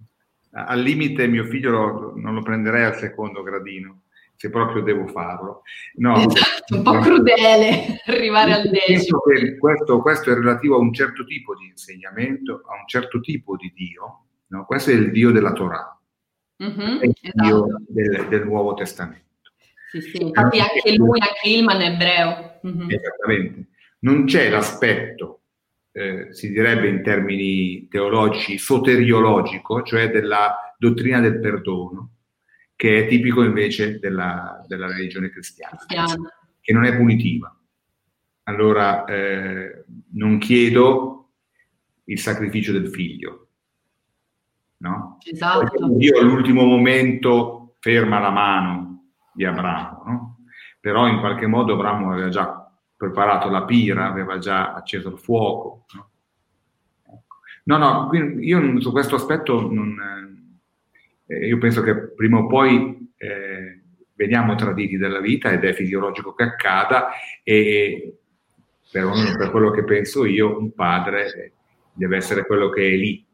al 0.51 0.81
limite 0.81 1.27
mio 1.27 1.45
figlio 1.45 2.13
non 2.15 2.33
lo 2.33 2.41
prenderei 2.41 2.83
al 2.83 2.97
secondo 2.97 3.43
gradino, 3.43 4.03
se 4.35 4.49
proprio 4.49 4.81
devo 4.81 5.07
farlo. 5.07 5.61
No, 5.95 6.15
esatto, 6.25 6.75
un 6.75 6.83
po' 6.83 6.99
crudele 6.99 8.01
arrivare 8.05 8.53
al 8.53 8.69
decimo. 8.69 9.19
Questo, 9.59 10.01
questo, 10.01 10.31
è 10.31 10.33
relativo 10.33 10.75
a 10.75 10.79
un 10.79 10.93
certo 10.93 11.25
tipo 11.25 11.55
di 11.55 11.67
insegnamento, 11.67 12.63
a 12.67 12.79
un 12.79 12.87
certo 12.87 13.19
tipo 13.19 13.55
di 13.55 13.71
Dio. 13.75 14.25
No? 14.47 14.65
Questo 14.65 14.89
è 14.89 14.93
il 14.93 15.11
Dio 15.11 15.31
della 15.31 15.53
Torah, 15.53 15.97
mm-hmm, 16.63 16.99
è 16.99 17.05
il 17.05 17.15
esatto. 17.21 17.43
Dio 17.43 17.65
del, 17.87 18.27
del, 18.27 18.45
Nuovo 18.45 18.73
Testamento. 18.73 19.29
Sì, 19.91 20.01
sì, 20.01 20.21
infatti 20.21 20.59
anche 20.59 20.95
lui, 20.95 21.19
anche 21.21 21.47
Ilman 21.47 21.81
è 21.81 21.91
ebreo. 21.91 22.59
Mm-hmm. 22.65 22.89
Esattamente. 22.89 23.67
Non 23.99 24.25
c'è 24.25 24.49
l'aspetto 24.49 25.40
eh, 25.91 26.33
si 26.33 26.49
direbbe 26.49 26.87
in 26.87 27.03
termini 27.03 27.87
teologici, 27.87 28.57
soteriologico, 28.57 29.81
cioè 29.83 30.09
della 30.09 30.75
dottrina 30.77 31.19
del 31.19 31.39
perdono, 31.39 32.11
che 32.75 33.03
è 33.03 33.07
tipico 33.07 33.43
invece 33.43 33.99
della, 33.99 34.63
della 34.67 34.87
religione 34.87 35.29
cristiana, 35.29 35.75
cristiana, 35.75 36.15
che 36.59 36.73
non 36.73 36.85
è 36.85 36.95
punitiva. 36.95 37.55
Allora 38.43 39.05
eh, 39.05 39.85
non 40.13 40.37
chiedo 40.39 41.29
il 42.05 42.19
sacrificio 42.19 42.71
del 42.71 42.87
figlio, 42.89 43.49
no? 44.77 45.17
Esatto. 45.23 45.87
Dio 45.89 46.19
all'ultimo 46.19 46.63
momento 46.63 47.75
ferma 47.79 48.19
la 48.19 48.31
mano 48.31 49.11
di 49.33 49.45
Abramo, 49.45 50.03
no? 50.05 50.37
Però 50.79 51.07
in 51.07 51.19
qualche 51.19 51.45
modo 51.45 51.73
Abramo 51.73 52.11
aveva 52.11 52.29
già 52.29 52.60
preparato 53.01 53.49
la 53.49 53.63
pira, 53.63 54.05
aveva 54.05 54.37
già 54.37 54.73
acceso 54.73 55.09
il 55.09 55.17
fuoco. 55.17 55.85
No, 57.63 57.77
no, 57.77 58.09
no 58.11 58.39
io 58.39 58.79
su 58.79 58.91
questo 58.91 59.15
aspetto 59.15 59.59
non, 59.71 60.59
eh, 61.25 61.47
io 61.47 61.57
penso 61.57 61.81
che 61.81 61.95
prima 62.11 62.37
o 62.37 62.45
poi 62.45 63.11
eh, 63.17 63.81
veniamo 64.13 64.53
traditi 64.53 64.97
dalla 64.97 65.19
vita 65.19 65.51
ed 65.51 65.63
è 65.63 65.73
fisiologico 65.73 66.35
che 66.35 66.43
accada 66.43 67.09
e 67.41 68.17
per, 68.91 69.09
per 69.35 69.49
quello 69.49 69.71
che 69.71 69.83
penso 69.83 70.25
io 70.25 70.59
un 70.59 70.71
padre 70.73 71.53
deve 71.93 72.17
essere 72.17 72.45
quello 72.45 72.69
che 72.69 72.87
è 72.87 72.95
lì. 72.95 73.25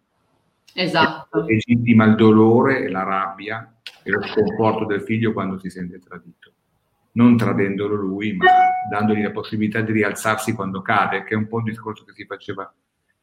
Esatto. 0.75 1.43
Legittima 1.43 2.05
il 2.05 2.15
dolore, 2.15 2.89
la 2.89 3.03
rabbia 3.03 3.79
e 4.01 4.11
lo 4.11 4.21
sconforto 4.27 4.85
del 4.85 5.01
figlio 5.01 5.33
quando 5.33 5.59
si 5.59 5.69
sente 5.69 5.99
tradito 5.99 6.53
non 7.17 7.35
tradendolo 7.35 7.95
lui, 7.95 8.33
ma 8.35 8.45
dandogli 8.89 9.23
la 9.23 9.31
possibilità 9.31 9.81
di 9.81 9.91
rialzarsi 9.91 10.53
quando 10.53 10.81
cade, 10.81 11.23
che 11.23 11.33
è 11.33 11.37
un 11.37 11.47
po' 11.47 11.57
il 11.57 11.65
discorso 11.65 12.05
che 12.05 12.13
si 12.13 12.25
faceva 12.25 12.71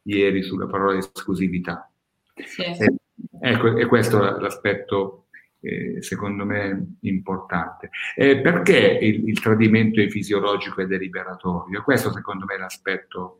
ieri 0.03 0.43
sulla 0.43 0.67
parola 0.67 0.97
esclusività. 0.97 1.89
Sì. 2.35 2.61
Eh, 2.61 2.95
ecco, 3.39 3.77
e 3.77 3.85
questo 3.85 4.17
è 4.17 4.41
l'aspetto 4.41 5.27
eh, 5.61 6.01
secondo 6.01 6.45
me 6.45 6.97
importante. 7.01 7.89
Eh, 8.15 8.41
perché 8.41 8.99
il, 9.01 9.29
il, 9.29 9.39
tradimento 9.39 10.01
è 10.01 10.09
fisiologico 10.09 10.81
e 10.81 10.87
deliberatorio? 10.87 11.81
Questo 11.81 12.11
secondo 12.11 12.43
me 12.45 12.55
è 12.55 12.57
l'aspetto. 12.59 13.39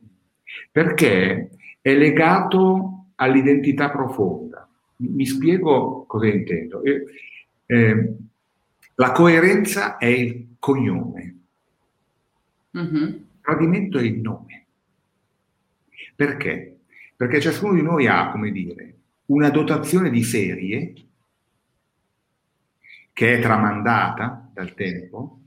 Perché 0.72 1.50
è 1.82 1.94
legato 1.94 3.08
all'identità 3.16 3.92
profonda. 3.92 4.68
Mi, 4.98 5.10
mi 5.10 5.26
spiego 5.26 6.06
cosa 6.08 6.28
intendo. 6.28 6.82
Eh, 6.82 7.04
eh 7.66 8.16
la 8.96 9.12
coerenza 9.12 9.98
è 9.98 10.06
il 10.06 10.56
cognome. 10.60 11.36
Mm-hmm. 12.78 13.04
Il 13.04 13.28
tradimento 13.42 13.98
è 13.98 14.04
il 14.04 14.20
nome. 14.20 14.66
Perché? 16.16 16.80
Perché 17.16 17.42
ciascuno 17.42 17.74
di 17.74 17.82
noi 17.82 18.08
ha, 18.08 18.32
come 18.32 18.52
dire, 18.52 18.94
una 19.28 19.50
dotazione 19.50 20.10
di 20.10 20.24
serie 20.24 20.94
che 23.14 23.38
è 23.38 23.42
tramandata 23.42 24.50
dal 24.54 24.74
tempo, 24.74 25.40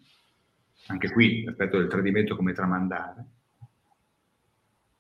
anche 0.86 1.10
qui 1.10 1.44
l'aspetto 1.44 1.78
del 1.78 1.88
tradimento 1.88 2.36
come 2.36 2.52
tramandare, 2.52 3.24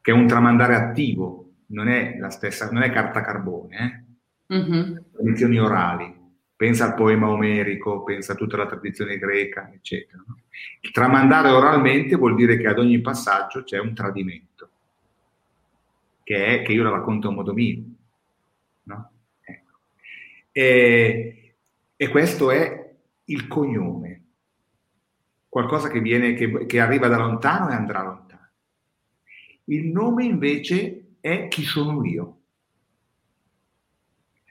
che 0.00 0.10
è 0.10 0.14
un 0.14 0.26
tramandare 0.26 0.74
attivo, 0.74 1.52
non 1.66 1.88
è 1.88 2.18
la 2.18 2.30
stessa, 2.30 2.70
non 2.70 2.82
è 2.82 2.90
carta 2.90 3.20
carbone, 3.20 4.06
eh? 4.46 4.54
mm-hmm. 4.54 4.96
tradizioni 5.12 5.58
orali, 5.58 6.17
pensa 6.58 6.86
al 6.86 6.94
poema 6.94 7.28
omerico, 7.28 8.02
pensa 8.02 8.32
a 8.32 8.34
tutta 8.34 8.56
la 8.56 8.66
tradizione 8.66 9.16
greca, 9.16 9.70
eccetera. 9.72 10.24
Il 10.80 10.90
tramandare 10.90 11.50
oralmente 11.50 12.16
vuol 12.16 12.34
dire 12.34 12.58
che 12.58 12.66
ad 12.66 12.80
ogni 12.80 13.00
passaggio 13.00 13.62
c'è 13.62 13.78
un 13.78 13.94
tradimento, 13.94 14.68
che 16.24 16.46
è 16.46 16.62
che 16.62 16.72
io 16.72 16.82
la 16.82 16.90
racconto 16.90 17.28
a 17.28 17.30
modo 17.30 17.52
mio. 17.52 17.80
No? 18.82 19.10
Ecco. 19.40 19.78
E, 20.50 21.54
e, 21.94 22.08
questo 22.08 22.50
è 22.50 22.92
il 23.26 23.46
cognome, 23.46 24.24
qualcosa 25.48 25.88
che, 25.88 26.00
viene, 26.00 26.34
che, 26.34 26.66
che 26.66 26.80
arriva 26.80 27.06
da 27.06 27.18
lontano 27.18 27.70
e 27.70 27.74
andrà 27.74 28.02
lontano. 28.02 28.48
Il 29.66 29.86
nome 29.86 30.24
invece 30.24 31.18
è 31.20 31.46
chi 31.46 31.62
sono 31.62 32.04
io. 32.04 32.37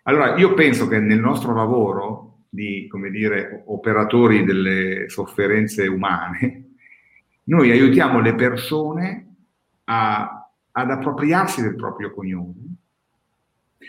Allora, 0.08 0.38
io 0.38 0.54
penso 0.54 0.88
che 0.88 1.00
nel 1.00 1.20
nostro 1.20 1.54
lavoro 1.54 2.46
di, 2.50 2.88
come 2.88 3.10
dire, 3.10 3.64
operatori 3.66 4.46
delle 4.46 5.10
sofferenze 5.10 5.86
umane, 5.88 6.76
noi 7.46 7.72
aiutiamo 7.72 8.22
le 8.22 8.34
persone 8.34 9.36
a, 9.84 10.50
ad 10.72 10.92
appropriarsi 10.92 11.62
del 11.62 11.76
proprio 11.76 12.14
cognome, 12.14 12.76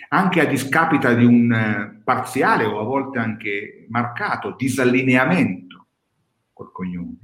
anche 0.08 0.40
a 0.40 0.46
discapita 0.46 1.14
di 1.14 1.25
un 1.25 1.52
eh, 1.52 2.00
parziale 2.02 2.64
o 2.64 2.80
a 2.80 2.84
volte 2.84 3.18
anche 3.18 3.87
marcato 3.88 4.56
disallineamento 4.56 5.87
col 6.52 6.72
cognome. 6.72 7.16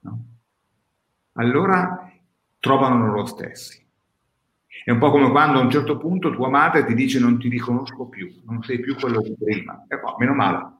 No? 0.00 0.24
Allora 1.32 2.08
trovano 2.60 3.04
loro 3.04 3.26
stessi. 3.26 3.83
È 4.82 4.90
un 4.90 4.98
po' 4.98 5.10
come 5.10 5.30
quando 5.30 5.58
a 5.58 5.62
un 5.62 5.70
certo 5.70 5.96
punto 5.96 6.30
tua 6.30 6.48
madre 6.48 6.84
ti 6.84 6.94
dice 6.94 7.18
non 7.18 7.38
ti 7.38 7.48
riconosco 7.48 8.06
più, 8.08 8.42
non 8.44 8.62
sei 8.62 8.80
più 8.80 8.96
quello 8.96 9.20
di 9.20 9.34
prima. 9.38 9.84
E 9.88 10.00
qua, 10.00 10.16
meno 10.18 10.34
male. 10.34 10.72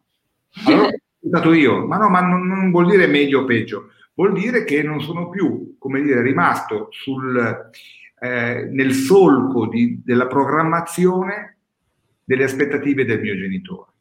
Allora 0.66 0.88
ho 0.90 1.28
stato 1.28 1.52
io, 1.52 1.86
ma 1.86 1.96
no, 1.96 2.08
ma 2.08 2.20
non, 2.20 2.46
non, 2.46 2.70
vuol 2.70 2.90
dire 2.90 3.06
meglio 3.06 3.42
o 3.42 3.44
peggio, 3.44 3.90
vuol 4.14 4.32
dire 4.32 4.64
che 4.64 4.82
non 4.82 5.00
sono 5.00 5.28
più, 5.28 5.76
come 5.78 6.02
dire, 6.02 6.20
rimasto 6.22 6.88
sul, 6.90 7.70
eh, 8.20 8.68
nel 8.70 8.92
solco 8.92 9.68
di, 9.68 10.02
della 10.04 10.26
programmazione 10.26 11.58
delle 12.24 12.44
aspettative 12.44 13.04
del 13.04 13.20
mio 13.20 13.36
genitore. 13.36 13.92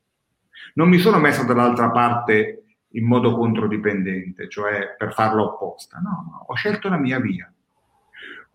Non 0.76 0.90
mi 0.90 0.98
sono 0.98 1.20
messo 1.20 1.44
dall'altra 1.44 1.92
parte 1.92 2.64
in 2.96 3.06
modo 3.06 3.36
controdipendente, 3.36 4.50
cioè 4.50 4.96
per 4.98 5.14
farlo 5.14 5.54
apposta, 5.54 6.00
no, 6.00 6.28
no, 6.30 6.46
ho 6.48 6.54
scelto 6.56 6.90
la 6.90 6.98
mia 6.98 7.20
via 7.20 7.53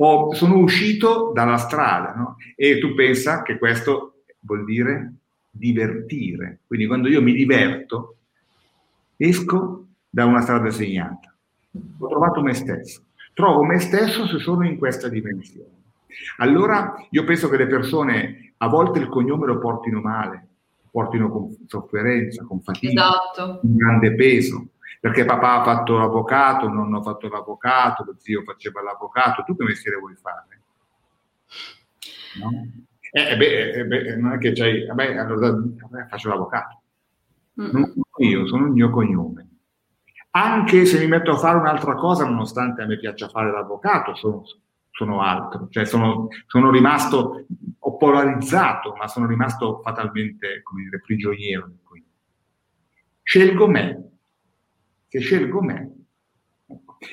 o 0.01 0.35
sono 0.35 0.59
uscito 0.59 1.33
dalla 1.35 1.57
strada, 1.57 2.15
no? 2.15 2.37
E 2.55 2.79
tu 2.79 2.95
pensa 2.95 3.43
che 3.43 3.59
questo 3.59 4.23
vuol 4.41 4.65
dire 4.65 5.15
divertire. 5.51 6.61
Quindi 6.67 6.87
quando 6.87 7.09
io 7.09 7.21
mi 7.21 7.33
diverto, 7.33 8.17
esco 9.17 9.87
da 10.09 10.25
una 10.25 10.41
strada 10.41 10.71
segnata. 10.71 11.35
Ho 11.99 12.09
trovato 12.09 12.43
me 12.43 12.55
stesso. 12.55 13.03
Trovo 13.35 13.65
me 13.65 13.79
stesso 13.79 14.27
se 14.27 14.39
sono 14.39 14.67
in 14.67 14.79
questa 14.79 15.09
dimensione. 15.09 15.77
Allora 16.39 16.95
io 17.11 17.25
penso 17.25 17.49
che 17.49 17.57
le 17.57 17.67
persone 17.67 18.55
a 18.59 18.69
volte 18.69 18.99
il 18.99 19.09
cognome 19.09 19.47
lo 19.47 19.59
portino 19.59 20.01
male, 20.01 20.47
portino 20.91 21.31
con 21.31 21.57
sofferenza, 21.67 22.45
con 22.45 22.61
fatica, 22.61 22.89
esatto. 22.89 23.61
un 23.63 23.77
grande 23.77 24.15
peso. 24.15 24.69
Perché 25.01 25.25
papà 25.25 25.61
ha 25.61 25.65
fatto 25.65 25.97
l'avvocato, 25.97 26.67
il 26.67 26.73
nonno 26.73 26.99
ha 26.99 27.03
fatto 27.03 27.29
l'avvocato, 27.29 28.05
lo 28.05 28.15
zio 28.19 28.43
faceva 28.43 28.83
l'avvocato, 28.83 29.45
tu 29.45 29.57
che 29.57 29.65
mestiere 29.65 29.99
vuoi 29.99 30.17
fare? 30.17 30.61
No? 32.41 32.51
Eh, 33.11 33.37
beh, 33.37 33.71
eh, 33.71 33.85
beh, 33.85 34.17
non 34.17 34.33
è 34.33 34.39
che 34.39 34.53
c'hai, 34.53 34.87
vabbè, 34.87 35.17
allora 35.17 35.51
vabbè, 35.51 36.07
faccio 36.09 36.29
l'avvocato. 36.29 36.83
Mm. 37.61 37.71
Non 37.71 37.85
sono 37.85 38.29
io, 38.29 38.47
sono 38.47 38.67
il 38.67 38.73
mio 38.73 38.91
cognome. 38.91 39.49
Anche 40.31 40.85
se 40.85 40.99
mi 40.99 41.07
metto 41.07 41.33
a 41.33 41.37
fare 41.37 41.59
un'altra 41.59 41.95
cosa, 41.95 42.25
nonostante 42.27 42.83
a 42.83 42.87
me 42.87 42.99
piaccia 42.99 43.29
fare 43.29 43.51
l'avvocato, 43.51 44.15
sono, 44.15 44.43
sono 44.91 45.23
altro. 45.23 45.69
Cioè 45.71 45.85
sono, 45.87 46.29
sono 46.47 46.71
rimasto, 46.71 47.47
ho 47.79 47.97
polarizzato, 47.97 48.95
ma 48.95 49.09
sono 49.09 49.27
rimasto 49.27 49.81
fatalmente, 49.83 50.63
come 50.63 50.83
dire, 50.83 51.01
prigioniero. 51.01 51.71
Scelgo 53.23 53.69
me. 53.69 54.18
Se 55.09 55.21
scelgo 55.21 55.63
me. 55.63 55.93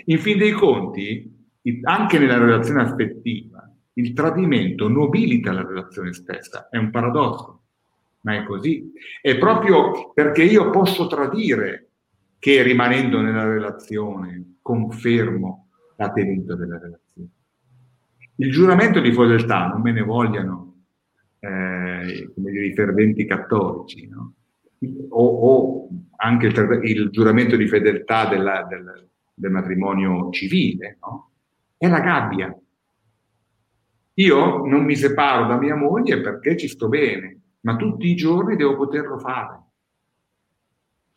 In 0.06 0.20
fin 0.20 0.38
dei 0.38 0.52
conti, 0.52 1.34
anche 1.84 2.20
nella 2.20 2.38
relazione 2.38 2.82
affettiva, 2.82 3.72
il 3.94 4.14
tradimento 4.14 4.90
nobilita 4.90 5.54
la 5.54 5.66
relazione 5.66 6.14
stessa. 6.14 6.68
È 6.70 6.78
un 6.78 6.92
paradosso, 6.92 7.62
ma 8.22 8.36
è 8.36 8.44
così. 8.44 8.92
È 9.22 9.38
proprio 9.38 10.12
perché 10.14 10.44
io 10.44 10.70
posso 10.70 11.08
tradire 11.08 11.90
che 12.38 12.62
rimanendo 12.62 13.22
nella 13.22 13.46
relazione 13.46 14.58
confermo 14.62 15.70
l'atenimento 15.96 16.56
della 16.56 16.78
relazione. 16.78 17.30
Il 18.36 18.52
giuramento 18.52 19.00
di 19.00 19.14
fedeltà, 19.14 19.68
non 19.68 19.82
me 19.82 19.94
ne 19.94 20.02
vogliano 20.02 20.84
eh, 21.40 22.32
come 22.34 22.52
dire, 22.52 22.66
i 22.66 22.74
ferventi 22.74 23.26
cattolici, 23.26 24.08
no? 24.08 24.34
O, 25.10 25.26
o, 25.26 25.88
anche 26.18 26.48
il, 26.48 26.80
il, 26.84 27.10
giuramento 27.10 27.56
di 27.56 27.68
fedeltà 27.68 28.28
della, 28.28 28.64
del, 28.64 29.08
del, 29.34 29.52
matrimonio 29.52 30.30
civile, 30.32 30.98
no? 31.02 31.32
è 31.78 31.88
la 31.88 32.00
gabbia. 32.00 32.58
Io 34.18 34.66
non 34.66 34.86
mi 34.86 34.96
separo 34.96 35.46
da 35.46 35.58
mia 35.58 35.76
moglie 35.76 36.22
perché 36.22 36.56
ci 36.58 36.68
sto 36.68 36.88
bene, 36.88 37.40
ma 37.62 37.76
tutti 37.76 38.08
i 38.08 38.16
giorni 38.16 38.56
devo 38.56 38.76
poterlo 38.76 39.20
fare. 39.20 39.62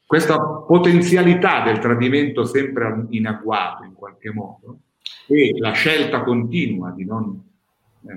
Questa 0.05 0.41
potenzialità 0.41 1.63
del 1.63 1.79
tradimento 1.79 2.45
sempre 2.45 3.07
in 3.11 3.27
agguato 3.27 3.85
in 3.85 3.93
qualche 3.93 4.33
modo 4.33 4.79
e 5.27 5.55
la 5.59 5.73
scelta 5.73 6.23
continua 6.23 6.91
di 6.93 7.05
non, 7.05 7.43
eh, 8.07 8.15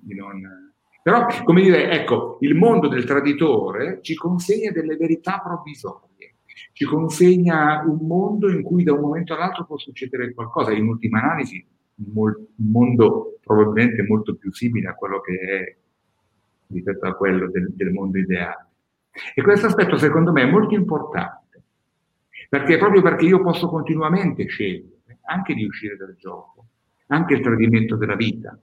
di 0.00 0.14
non... 0.14 0.65
Però, 1.06 1.24
come 1.44 1.62
dire, 1.62 1.88
ecco, 1.92 2.36
il 2.40 2.56
mondo 2.56 2.88
del 2.88 3.04
traditore 3.04 4.00
ci 4.02 4.16
consegna 4.16 4.72
delle 4.72 4.96
verità 4.96 5.38
provvisorie, 5.38 6.38
ci 6.72 6.84
consegna 6.84 7.80
un 7.86 8.04
mondo 8.08 8.50
in 8.50 8.64
cui 8.64 8.82
da 8.82 8.92
un 8.92 9.02
momento 9.02 9.32
all'altro 9.32 9.66
può 9.66 9.78
succedere 9.78 10.34
qualcosa, 10.34 10.72
in 10.72 10.88
ultima 10.88 11.22
analisi 11.22 11.64
un 12.06 12.44
mondo 12.56 13.38
probabilmente 13.40 14.02
molto 14.02 14.34
più 14.34 14.52
simile 14.52 14.88
a 14.88 14.94
quello 14.94 15.20
che 15.20 15.34
è 15.38 15.76
rispetto 16.72 17.06
a 17.06 17.14
quello 17.14 17.48
del, 17.52 17.72
del 17.72 17.92
mondo 17.92 18.18
ideale. 18.18 18.66
E 19.32 19.42
questo 19.42 19.66
aspetto 19.66 19.96
secondo 19.98 20.32
me 20.32 20.42
è 20.42 20.50
molto 20.50 20.74
importante, 20.74 21.62
perché 22.48 22.78
proprio 22.78 23.02
perché 23.02 23.26
io 23.26 23.40
posso 23.42 23.68
continuamente 23.68 24.46
scegliere 24.46 25.20
anche 25.26 25.54
di 25.54 25.64
uscire 25.64 25.96
dal 25.96 26.16
gioco, 26.18 26.66
anche 27.06 27.34
il 27.34 27.42
tradimento 27.42 27.94
della 27.94 28.16
vita, 28.16 28.58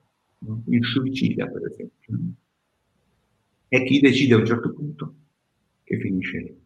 il 0.67 0.85
suicida 0.85 1.47
per 1.47 1.65
esempio. 1.65 2.17
E 3.67 3.83
chi 3.83 3.99
decide 3.99 4.35
a 4.35 4.37
un 4.37 4.45
certo 4.45 4.73
punto 4.73 5.15
che 5.83 5.97
finisce 5.99 6.37
lì. 6.39 6.61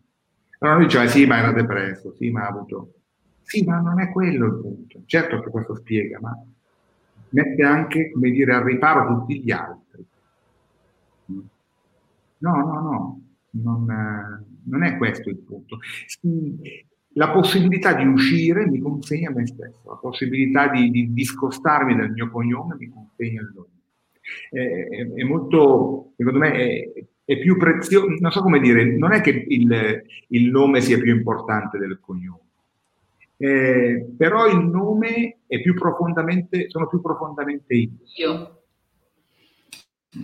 Allora 0.59 0.77
lui 0.77 0.87
diceva 0.87 1.07
sì 1.07 1.25
ma 1.25 1.37
era 1.37 1.51
depresso, 1.53 2.13
sì 2.15 2.29
ma 2.29 2.45
ha 2.45 2.49
avuto... 2.49 2.93
Sì 3.43 3.63
ma 3.63 3.79
non 3.79 4.01
è 4.01 4.11
quello 4.11 4.45
il 4.47 4.59
punto. 4.59 5.03
Certo 5.05 5.39
che 5.39 5.49
questo 5.49 5.75
spiega, 5.75 6.19
ma 6.19 6.37
mette 7.29 7.63
anche, 7.63 8.11
come 8.11 8.31
dire, 8.31 8.53
al 8.53 8.63
riparo 8.63 9.19
tutti 9.19 9.41
gli 9.41 9.51
altri. 9.51 10.05
No, 12.39 12.55
no, 12.55 12.81
no, 12.81 13.21
non, 13.51 14.45
non 14.63 14.83
è 14.83 14.97
questo 14.97 15.29
il 15.29 15.37
punto. 15.37 15.79
La 17.17 17.29
possibilità 17.29 17.93
di 17.93 18.05
uscire 18.05 18.67
mi 18.67 18.79
consegna 18.79 19.31
me 19.31 19.45
stesso, 19.47 19.81
la 19.85 19.95
possibilità 19.95 20.69
di, 20.69 20.89
di 20.91 21.13
discostarmi 21.13 21.95
dal 21.95 22.11
mio 22.11 22.29
cognome 22.29 22.75
mi 22.77 22.89
consegna 22.89 23.41
il 23.41 23.51
nome. 23.53 23.67
È, 24.49 25.19
è, 25.19 25.23
molto, 25.23 26.13
secondo 26.15 26.39
me, 26.39 26.51
è, 26.51 26.93
è, 27.25 27.39
più 27.39 27.57
prezioso, 27.57 28.07
non 28.19 28.31
so 28.31 28.41
come 28.41 28.59
dire, 28.59 28.97
non 28.97 29.13
è 29.13 29.21
che 29.21 29.45
il, 29.47 30.03
il 30.27 30.49
nome 30.49 30.81
sia 30.81 30.99
più 30.99 31.13
importante 31.15 31.77
del 31.77 31.99
cognome 31.99 32.45
eh, 33.37 34.13
però 34.17 34.47
il 34.47 34.65
nome 34.65 35.41
è 35.45 35.61
più 35.61 35.75
profondamente, 35.75 36.69
sono 36.69 36.87
più 36.87 37.01
profondamente 37.01 37.73
io. 37.75 37.91
io. 38.15 38.61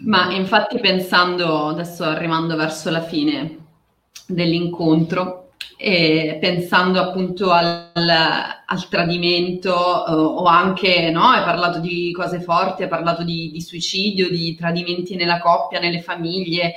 Ma 0.06 0.34
infatti 0.34 0.80
pensando, 0.80 1.68
adesso 1.68 2.04
arrivando 2.04 2.56
verso 2.56 2.90
la 2.90 3.02
fine 3.02 3.58
dell'incontro, 4.28 5.43
e 5.86 6.38
pensando 6.40 6.98
appunto 6.98 7.52
al, 7.52 7.92
al 7.94 8.88
tradimento 8.88 9.74
uh, 9.74 10.14
o 10.14 10.46
anche, 10.46 11.12
no, 11.12 11.24
hai 11.24 11.44
parlato 11.44 11.80
di 11.80 12.14
cose 12.14 12.40
forti, 12.40 12.84
hai 12.84 12.88
parlato 12.88 13.24
di, 13.24 13.52
di 13.52 13.60
suicidio, 13.60 14.30
di 14.30 14.56
tradimenti 14.56 15.18
nella 15.18 15.42
coppia, 15.42 15.82
nelle 15.82 16.02
famiglie. 16.02 16.76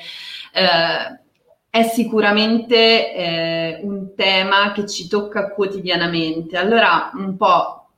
Uh, 0.53 1.25
è 1.71 1.83
sicuramente 1.85 3.15
eh, 3.15 3.81
un 3.83 4.15
tema 4.17 4.73
che 4.73 4.89
ci 4.89 5.07
tocca 5.07 5.53
quotidianamente. 5.53 6.57
Allora, 6.57 7.13
un 7.15 7.37
po' 7.37 7.91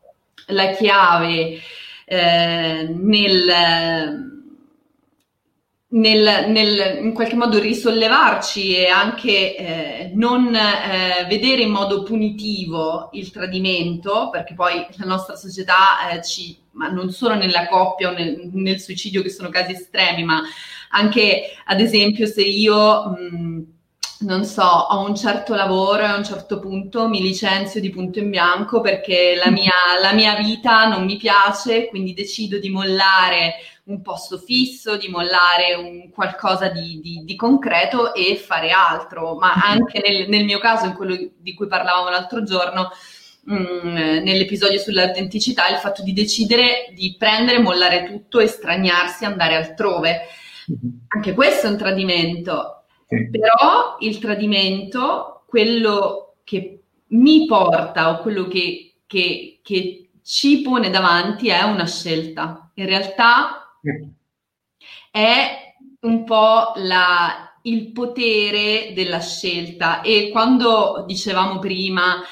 la 0.49 0.73
chiave 0.73 1.59
eh, 2.05 2.87
nel, 2.87 4.38
nel, 5.91 6.51
nel, 6.51 7.03
in 7.03 7.13
qualche 7.15 7.35
modo 7.35 7.59
risollevarci 7.59 8.77
e 8.77 8.89
anche 8.89 9.57
eh, 9.57 10.11
non 10.15 10.55
eh, 10.55 11.27
vedere 11.29 11.63
in 11.63 11.71
modo 11.71 12.03
punitivo 12.03 13.09
il 13.13 13.31
tradimento, 13.31 14.29
perché 14.31 14.55
poi 14.55 14.87
la 14.97 15.07
nostra 15.07 15.35
società 15.35 16.11
eh, 16.11 16.23
ci, 16.23 16.57
ma 16.73 16.89
non 16.89 17.11
solo 17.11 17.35
nella 17.37 17.69
coppia 17.69 18.11
o 18.11 18.13
nel, 18.13 18.51
nel 18.53 18.81
suicidio 18.81 19.23
che 19.23 19.31
sono 19.31 19.49
casi 19.49 19.73
estremi, 19.73 20.25
ma 20.25 20.43
anche 20.91 21.53
ad 21.65 21.81
esempio 21.81 22.27
se 22.27 22.43
io 22.43 23.09
mh, 23.09 23.63
non 24.21 24.45
so, 24.45 24.65
ho 24.65 25.07
un 25.07 25.15
certo 25.15 25.55
lavoro 25.55 26.03
e 26.03 26.07
a 26.07 26.17
un 26.17 26.25
certo 26.25 26.59
punto 26.59 27.09
mi 27.09 27.21
licenzio 27.21 27.81
di 27.81 27.91
punto 27.91 28.19
in 28.19 28.31
bianco 28.31 28.81
perché 28.81 29.35
la 29.37 29.51
mia, 29.51 29.73
la 30.01 30.13
mia 30.13 30.35
vita 30.35 30.87
non 30.87 31.05
mi 31.05 31.17
piace, 31.17 31.87
quindi 31.87 32.15
decido 32.15 32.59
di 32.59 32.69
mollare 32.69 33.55
un 33.85 34.03
posto 34.03 34.39
fisso, 34.39 34.97
di 34.97 35.09
mollare 35.09 35.75
un 35.75 36.11
qualcosa 36.11 36.69
di, 36.69 37.01
di, 37.01 37.23
di 37.25 37.37
concreto 37.37 38.13
e 38.13 38.37
fare 38.37 38.71
altro. 38.71 39.37
Ma 39.37 39.53
anche 39.53 40.03
nel, 40.05 40.29
nel, 40.29 40.45
mio 40.45 40.59
caso, 40.59 40.87
in 40.87 40.95
quello 40.95 41.17
di 41.37 41.55
cui 41.55 41.69
parlavamo 41.69 42.11
l'altro 42.11 42.43
giorno, 42.43 42.91
mh, 43.45 43.55
mm, 43.55 43.97
nell'episodio 44.25 44.79
sull'autenticità, 44.79 45.69
il 45.69 45.77
fatto 45.77 46.03
di 46.03 46.13
decidere 46.13 46.93
di 46.93 47.15
prendere, 47.17 47.61
mollare 47.61 48.05
tutto, 48.05 48.41
estraniarsi, 48.41 49.25
andare 49.25 49.55
altrove. 49.55 50.27
Mm-hmm. 50.71 50.95
Anche 51.09 51.35
questo 51.35 51.67
è 51.67 51.71
un 51.71 51.79
tradimento 51.79 52.78
però 53.09 53.97
il 54.01 54.19
tradimento, 54.19 55.45
quello 55.47 56.37
che 56.45 56.83
mi 57.09 57.47
porta 57.47 58.11
o 58.11 58.19
quello 58.21 58.47
che, 58.47 59.01
che, 59.07 59.61
che 59.63 60.11
ci 60.23 60.61
pone 60.61 60.91
davanti 60.91 61.49
è 61.49 61.63
una 61.63 61.87
scelta. 61.87 62.71
In 62.75 62.87
realtà 62.87 63.79
è 65.11 65.75
un 66.01 66.25
po' 66.25 66.75
la, 66.77 67.59
il 67.63 67.93
potere 67.93 68.93
della 68.95 69.21
scelta. 69.21 70.03
E 70.03 70.29
quando 70.31 71.05
dicevamo 71.07 71.59
prima 71.59 72.23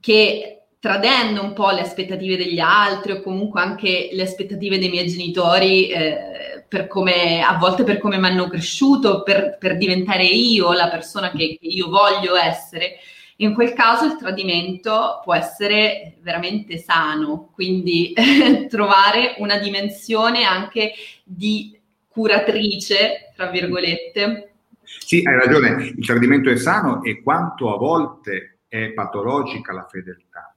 che 0.00 0.62
tradendo 0.80 1.42
un 1.42 1.52
po' 1.52 1.70
le 1.70 1.80
aspettative 1.80 2.36
degli 2.36 2.60
altri 2.60 3.12
o 3.12 3.20
comunque 3.20 3.60
anche 3.60 4.08
le 4.12 4.22
aspettative 4.22 4.78
dei 4.78 4.88
miei 4.88 5.08
genitori, 5.08 5.88
eh, 5.88 6.37
per 6.68 6.86
come, 6.86 7.40
a 7.42 7.56
volte 7.56 7.82
per 7.82 7.98
come 7.98 8.18
mi 8.18 8.26
hanno 8.26 8.48
cresciuto, 8.48 9.22
per, 9.22 9.56
per, 9.58 9.76
diventare 9.76 10.24
io 10.24 10.72
la 10.72 10.88
persona 10.88 11.30
che, 11.30 11.56
che 11.60 11.66
io 11.66 11.88
voglio 11.88 12.36
essere. 12.36 12.98
In 13.36 13.54
quel 13.54 13.72
caso 13.72 14.04
il 14.04 14.16
tradimento 14.16 15.20
può 15.24 15.34
essere 15.34 16.16
veramente 16.20 16.76
sano, 16.78 17.50
quindi 17.54 18.12
trovare 18.68 19.36
una 19.38 19.58
dimensione 19.58 20.44
anche 20.44 20.92
di 21.24 21.78
curatrice, 22.08 23.32
tra 23.34 23.46
virgolette. 23.46 24.52
Sì, 24.82 25.22
hai 25.24 25.36
ragione, 25.36 25.92
il 25.96 26.04
tradimento 26.04 26.50
è 26.50 26.56
sano 26.56 27.02
e 27.02 27.22
quanto 27.22 27.72
a 27.72 27.78
volte 27.78 28.58
è 28.68 28.90
patologica 28.90 29.72
la 29.72 29.86
fedeltà. 29.88 30.54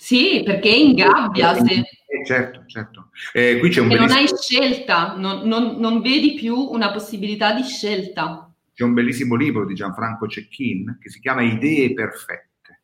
Sì, 0.00 0.42
perché 0.42 0.70
ingabbia. 0.70 1.54
Se... 1.54 1.74
Eh, 1.74 2.24
certo, 2.24 2.64
certo. 2.64 3.10
Eh, 3.34 3.58
qui 3.58 3.68
c'è 3.68 3.82
un 3.82 3.88
bellissimo... 3.88 4.08
non 4.08 4.16
hai 4.16 4.28
scelta, 4.34 5.14
non, 5.14 5.46
non, 5.46 5.76
non, 5.78 6.00
vedi 6.00 6.32
più 6.36 6.56
una 6.56 6.90
possibilità 6.90 7.52
di 7.52 7.62
scelta. 7.64 8.50
C'è 8.72 8.82
un 8.82 8.94
bellissimo 8.94 9.34
libro 9.34 9.66
di 9.66 9.74
Gianfranco 9.74 10.26
Cecchin 10.26 10.96
che 10.98 11.10
si 11.10 11.20
chiama 11.20 11.42
Idee 11.42 11.92
perfette. 11.92 12.80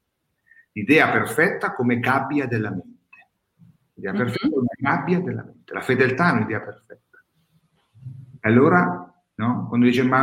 L'idea 0.73 1.11
perfetta 1.11 1.73
come 1.75 2.01
gabbia 2.01 2.47
della 2.47 2.69
mente. 2.69 3.31
L'idea 3.95 4.13
mm-hmm. 4.13 4.23
perfetta 4.23 4.49
come 4.51 4.67
gabbia 4.77 5.21
della 5.21 5.43
mente. 5.43 5.73
La 5.73 5.81
fedeltà 5.81 6.29
è 6.29 6.33
un'idea 6.33 6.61
perfetta. 6.61 7.25
Allora, 8.41 9.23
no? 9.37 9.69
quando 9.69 9.87
dice 9.87 10.03
ma 10.03 10.23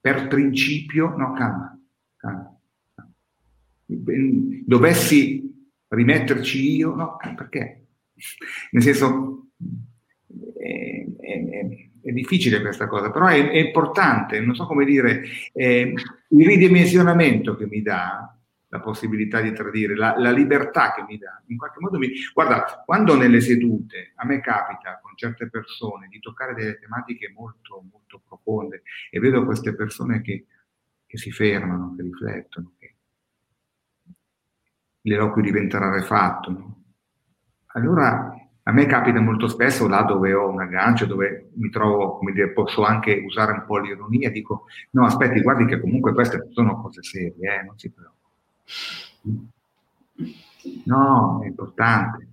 per 0.00 0.26
principio, 0.26 1.16
no, 1.16 1.32
calma, 1.34 1.78
calma. 2.16 2.58
Dovessi 3.86 5.52
rimetterci 5.94 6.76
io, 6.76 6.94
no, 6.94 7.16
perché? 7.36 7.86
Nel 8.70 8.82
senso, 8.82 9.48
è, 10.58 11.06
è, 11.20 11.66
è 12.02 12.12
difficile 12.12 12.60
questa 12.60 12.86
cosa, 12.86 13.10
però 13.10 13.26
è, 13.26 13.50
è, 13.50 13.56
importante, 13.58 14.40
non 14.40 14.54
so 14.54 14.66
come 14.66 14.84
dire, 14.84 15.22
il 15.54 15.94
ridimensionamento 16.28 17.56
che 17.56 17.66
mi 17.66 17.80
dà 17.82 18.28
la 18.74 18.80
possibilità 18.80 19.40
di 19.40 19.52
tradire, 19.52 19.94
la, 19.94 20.14
la, 20.18 20.32
libertà 20.32 20.92
che 20.92 21.04
mi 21.06 21.16
dà, 21.16 21.40
in 21.46 21.56
qualche 21.56 21.78
modo 21.78 21.96
mi... 21.96 22.10
Guarda, 22.32 22.82
quando 22.84 23.16
nelle 23.16 23.40
sedute 23.40 24.12
a 24.16 24.26
me 24.26 24.40
capita 24.40 24.98
con 25.00 25.12
certe 25.14 25.48
persone 25.48 26.08
di 26.08 26.18
toccare 26.18 26.54
delle 26.54 26.80
tematiche 26.80 27.30
molto, 27.32 27.84
molto 27.88 28.20
profonde 28.26 28.82
e 29.10 29.20
vedo 29.20 29.44
queste 29.44 29.76
persone 29.76 30.20
che, 30.22 30.46
che 31.06 31.16
si 31.18 31.30
fermano, 31.30 31.94
che 31.94 32.02
riflettono, 32.02 32.73
l'eloquio 35.04 35.42
diventa 35.42 35.78
rarefatto. 35.78 36.50
No? 36.50 36.82
Allora 37.68 38.34
a 38.66 38.72
me 38.72 38.86
capita 38.86 39.20
molto 39.20 39.46
spesso 39.46 39.86
là 39.86 40.02
dove 40.02 40.32
ho 40.32 40.48
un 40.48 40.60
aggancio, 40.60 41.04
dove 41.04 41.50
mi 41.54 41.68
trovo, 41.68 42.16
come 42.16 42.32
dire, 42.32 42.50
posso 42.52 42.82
anche 42.82 43.22
usare 43.24 43.52
un 43.52 43.64
po' 43.66 43.78
l'ironia, 43.78 44.30
dico 44.30 44.64
no 44.92 45.04
aspetti, 45.04 45.42
guardi 45.42 45.66
che 45.66 45.78
comunque 45.80 46.14
queste 46.14 46.48
sono 46.50 46.80
cose 46.80 47.02
serie, 47.02 47.60
eh, 47.60 47.62
non 47.62 47.78
si 47.78 47.90
preoccupi. 47.90 49.52
No, 50.84 51.42
è 51.42 51.46
importante, 51.46 52.28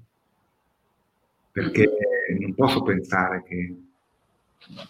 perché 1.51 1.89
non 2.39 2.55
posso 2.55 2.81
pensare 2.81 3.43
che... 3.43 3.75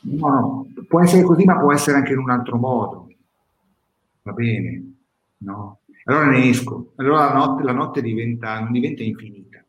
No, 0.02 0.30
no, 0.30 0.68
può 0.88 1.02
essere 1.02 1.24
così, 1.24 1.44
ma 1.44 1.58
può 1.58 1.74
essere 1.74 1.98
anche 1.98 2.12
in 2.14 2.20
un 2.20 2.30
altro 2.30 2.58
modo. 2.58 3.08
Va 4.22 4.32
bene, 4.34 4.94
no? 5.38 5.80
Allora 6.06 6.26
ne 6.28 6.50
esco, 6.50 6.94
allora 6.96 7.26
la 7.26 7.34
notte, 7.34 7.64
la 7.64 7.74
notte 7.74 8.02
diventa, 8.02 8.60
non 8.60 8.72
diventa 8.72 9.04
infinita. 9.04 9.64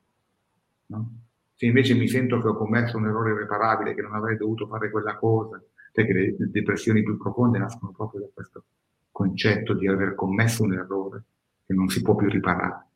No? 0.87 1.11
Se 1.55 1.67
invece 1.67 1.95
mi 1.95 2.09
sento 2.09 2.41
che 2.41 2.49
ho 2.49 2.57
commesso 2.57 2.97
un 2.97 3.07
errore 3.07 3.33
irreparabile, 3.33 3.95
che 3.95 4.03
non 4.03 4.15
avrei 4.15 4.37
dovuto 4.37 4.67
fare 4.67 4.91
quella 4.91 5.17
cosa, 5.17 5.63
perché 5.93 6.13
le, 6.13 6.35
le 6.39 6.51
depressioni 6.51 7.03
più 7.03 7.17
profonde 7.17 7.59
nascono 7.59 7.93
proprio 7.93 8.23
da 8.23 8.27
questo 8.33 8.65
concetto 9.13 9.75
di 9.75 9.87
aver 9.87 10.15
commesso 10.15 10.65
un 10.65 10.73
errore 10.73 11.23
che 11.67 11.75
non 11.75 11.89
si 11.89 12.03
può 12.03 12.17
più 12.17 12.29
riparare. 12.29 12.87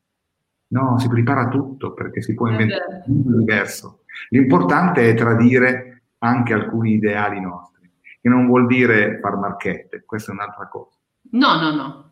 No, 0.69 0.99
si 0.99 1.07
ripara 1.09 1.47
tutto 1.47 1.93
perché 1.93 2.21
si 2.21 2.33
può 2.33 2.47
inventare 2.49 3.03
un 3.05 3.37
diverso. 3.37 4.03
L'importante 4.29 5.09
è 5.09 5.13
tradire 5.13 6.01
anche 6.19 6.53
alcuni 6.53 6.93
ideali 6.93 7.39
nostri, 7.39 7.89
che 8.19 8.27
non 8.27 8.47
vuol 8.47 8.65
dire 8.65 9.19
far 9.21 9.37
marchette, 9.37 10.03
questa 10.05 10.31
è 10.31 10.35
un'altra 10.35 10.67
cosa. 10.67 10.97
No, 11.31 11.59
no, 11.61 11.75
no. 11.75 12.11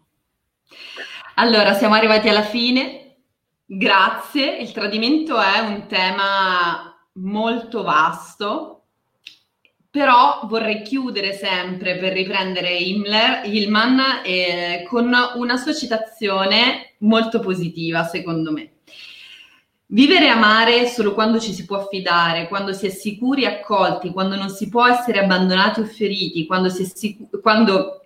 Allora, 1.38 1.74
siamo 1.74 1.96
arrivati 1.96 2.30
alla 2.30 2.44
fine. 2.44 3.18
Grazie. 3.66 4.58
Il 4.58 4.72
tradimento 4.72 5.38
è 5.38 5.60
un 5.60 5.86
tema 5.86 6.96
molto 7.16 7.84
vasto, 7.84 8.84
però 9.90 10.42
vorrei 10.46 10.82
chiudere 10.82 11.34
sempre 11.34 11.98
per 11.98 12.14
riprendere 12.14 12.78
Himmler, 12.78 13.42
Hillman 13.46 14.22
eh, 14.24 14.86
con 14.88 15.14
una 15.36 15.58
sua 15.58 15.74
citazione 15.74 16.94
molto 17.00 17.42
positiva, 17.42 18.06
secondo 18.06 18.54
me. 18.54 18.72
Vivere 19.88 20.26
e 20.28 20.30
amare 20.30 20.88
solo 20.88 21.14
quando 21.14 21.42
ci 21.42 21.52
si 21.52 21.66
può 21.66 21.78
affidare, 21.78 22.48
quando 22.48 22.72
si 22.72 22.86
è 22.86 22.90
sicuri 22.90 23.44
e 23.44 23.48
accolti, 23.48 24.12
quando 24.12 24.38
non 24.38 24.50
si 24.50 24.70
può 24.70 24.88
essere 24.88 25.20
abbandonati 25.20 25.82
o 25.82 25.86
feriti, 25.86 26.46
quando, 26.46 26.70
si 26.70 26.84
è 26.84 26.86
sic- 26.86 27.42
quando 27.42 28.05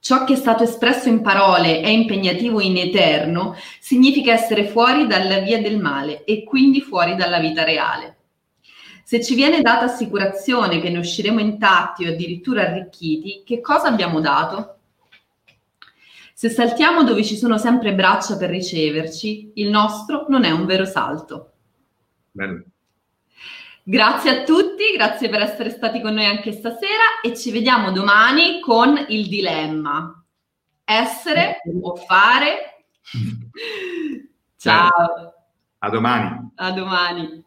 Ciò 0.00 0.24
che 0.24 0.32
è 0.32 0.36
stato 0.36 0.62
espresso 0.62 1.10
in 1.10 1.20
parole 1.20 1.82
è 1.82 1.88
impegnativo 1.88 2.60
in 2.60 2.78
eterno, 2.78 3.54
significa 3.80 4.32
essere 4.32 4.66
fuori 4.66 5.06
dalla 5.06 5.40
via 5.40 5.60
del 5.60 5.78
male 5.78 6.24
e 6.24 6.42
quindi 6.42 6.80
fuori 6.80 7.16
dalla 7.16 7.38
vita 7.38 7.64
reale. 7.64 8.16
Se 9.04 9.22
ci 9.22 9.34
viene 9.34 9.60
data 9.60 9.84
assicurazione 9.84 10.80
che 10.80 10.88
ne 10.88 10.98
usciremo 10.98 11.38
intatti 11.38 12.06
o 12.06 12.12
addirittura 12.12 12.62
arricchiti, 12.62 13.42
che 13.44 13.60
cosa 13.60 13.88
abbiamo 13.88 14.20
dato? 14.20 14.78
Se 16.32 16.48
saltiamo 16.48 17.04
dove 17.04 17.22
ci 17.22 17.36
sono 17.36 17.58
sempre 17.58 17.92
braccia 17.92 18.38
per 18.38 18.48
riceverci, 18.48 19.52
il 19.56 19.68
nostro 19.68 20.24
non 20.28 20.44
è 20.44 20.50
un 20.50 20.64
vero 20.64 20.86
salto. 20.86 21.52
Bello. 22.30 22.64
Grazie 23.82 24.30
a 24.30 24.44
tutti, 24.44 24.92
grazie 24.94 25.28
per 25.28 25.40
essere 25.40 25.70
stati 25.70 26.00
con 26.00 26.14
noi 26.14 26.26
anche 26.26 26.52
stasera 26.52 27.20
e 27.22 27.36
ci 27.36 27.50
vediamo 27.50 27.92
domani 27.92 28.60
con 28.60 29.04
il 29.08 29.26
dilemma. 29.26 30.22
Essere 30.84 31.58
o 31.80 31.96
fare? 31.96 32.84
Ciao. 34.56 35.34
A 35.78 35.88
domani. 35.88 36.50
A 36.56 36.70
domani. 36.72 37.44